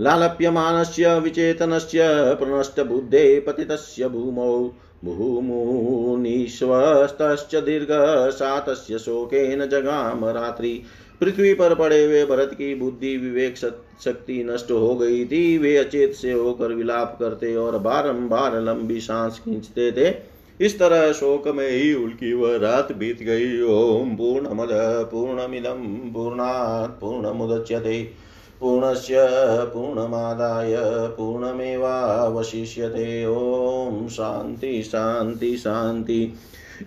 लालप्यमानस्य 0.00 1.18
विचेतनस्य 1.18 2.00
प्रणष्टबुद्धे 2.34 3.40
पतितस्य 3.40 4.08
भूमौ। 4.08 4.70
भूमुनिश्वस्तश्च 5.04 7.56
दीर्घशातस्य 7.56 8.98
शोकेन 8.98 9.66
जगाम 9.66 10.26
रात्रि। 10.26 10.82
पृथ्वी 11.20 11.54
पर 11.54 11.74
पड़े 11.74 12.04
हुए 12.04 12.26
भरत 12.26 12.50
की 12.52 12.74
बुद्धि 12.74 13.16
विवेक 13.16 13.56
शक्ति 14.04 14.44
नष्ट 14.44 14.70
हो 14.70 14.94
गई 14.94 15.24
थी। 15.24 15.58
वे 15.58 15.76
अचेत 15.76 16.12
से 16.12 16.32
होकर 16.32 16.72
विलाप 16.72 17.16
करते 17.20 17.56
और 17.56 17.78
बारंबार 17.78 18.60
लंबी 18.60 19.00
सांस 19.00 19.38
खींचते 19.38 19.92
थे। 19.92 20.34
इस 20.60 20.78
तरह 20.78 21.12
शोक 21.12 21.48
में 21.48 21.70
ही 21.70 21.94
उल्की 21.94 22.32
वह 22.32 22.56
रात 22.56 22.92
बीत 22.92 23.22
गई। 23.22 23.62
ओम 23.62 24.16
पूर्णमद 24.16 24.68
पूर्णमिदम 25.12 26.10
पूर्ण 26.14 26.38
पूर्णमुदच्यते। 27.00 28.23
पूर्णस्य 28.60 29.16
पूर्णमादाय 29.74 30.76
पूर्णमेवावशिष्यते। 31.16 33.26
ॐ 33.26 34.08
शान्ति 34.08 34.82
शान्ति 34.82 35.56
शान्ति। 35.56 36.34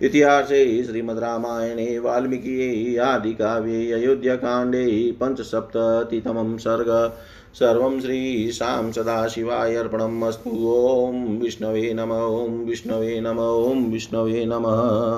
इतिहासे 0.02 0.84
श्रीमद्रामायणे 0.84 1.98
वाल्मीकि 1.98 2.96
आदिकाव्ये, 2.96 3.92
अयोध्याकाण्डे, 3.92 5.16
पञ्चसप्ततितमं 5.22 6.58
सर्ग। 6.58 7.12
सर्वं 7.54 8.00
श्रीशां 8.00 8.92
सदाशिवाय 8.92 9.74
अर्पणम् 9.74 10.22
अस्तु 10.22 10.50
ॐ 10.50 11.38
विष्णवे 11.38 11.94
नम, 11.94 12.12
ॐ 12.12 12.66
विष्णवे 12.66 13.20
नम, 13.20 13.38
ॐ 13.38 13.92
विष्णवे 13.92 14.46
नमः। 14.46 15.16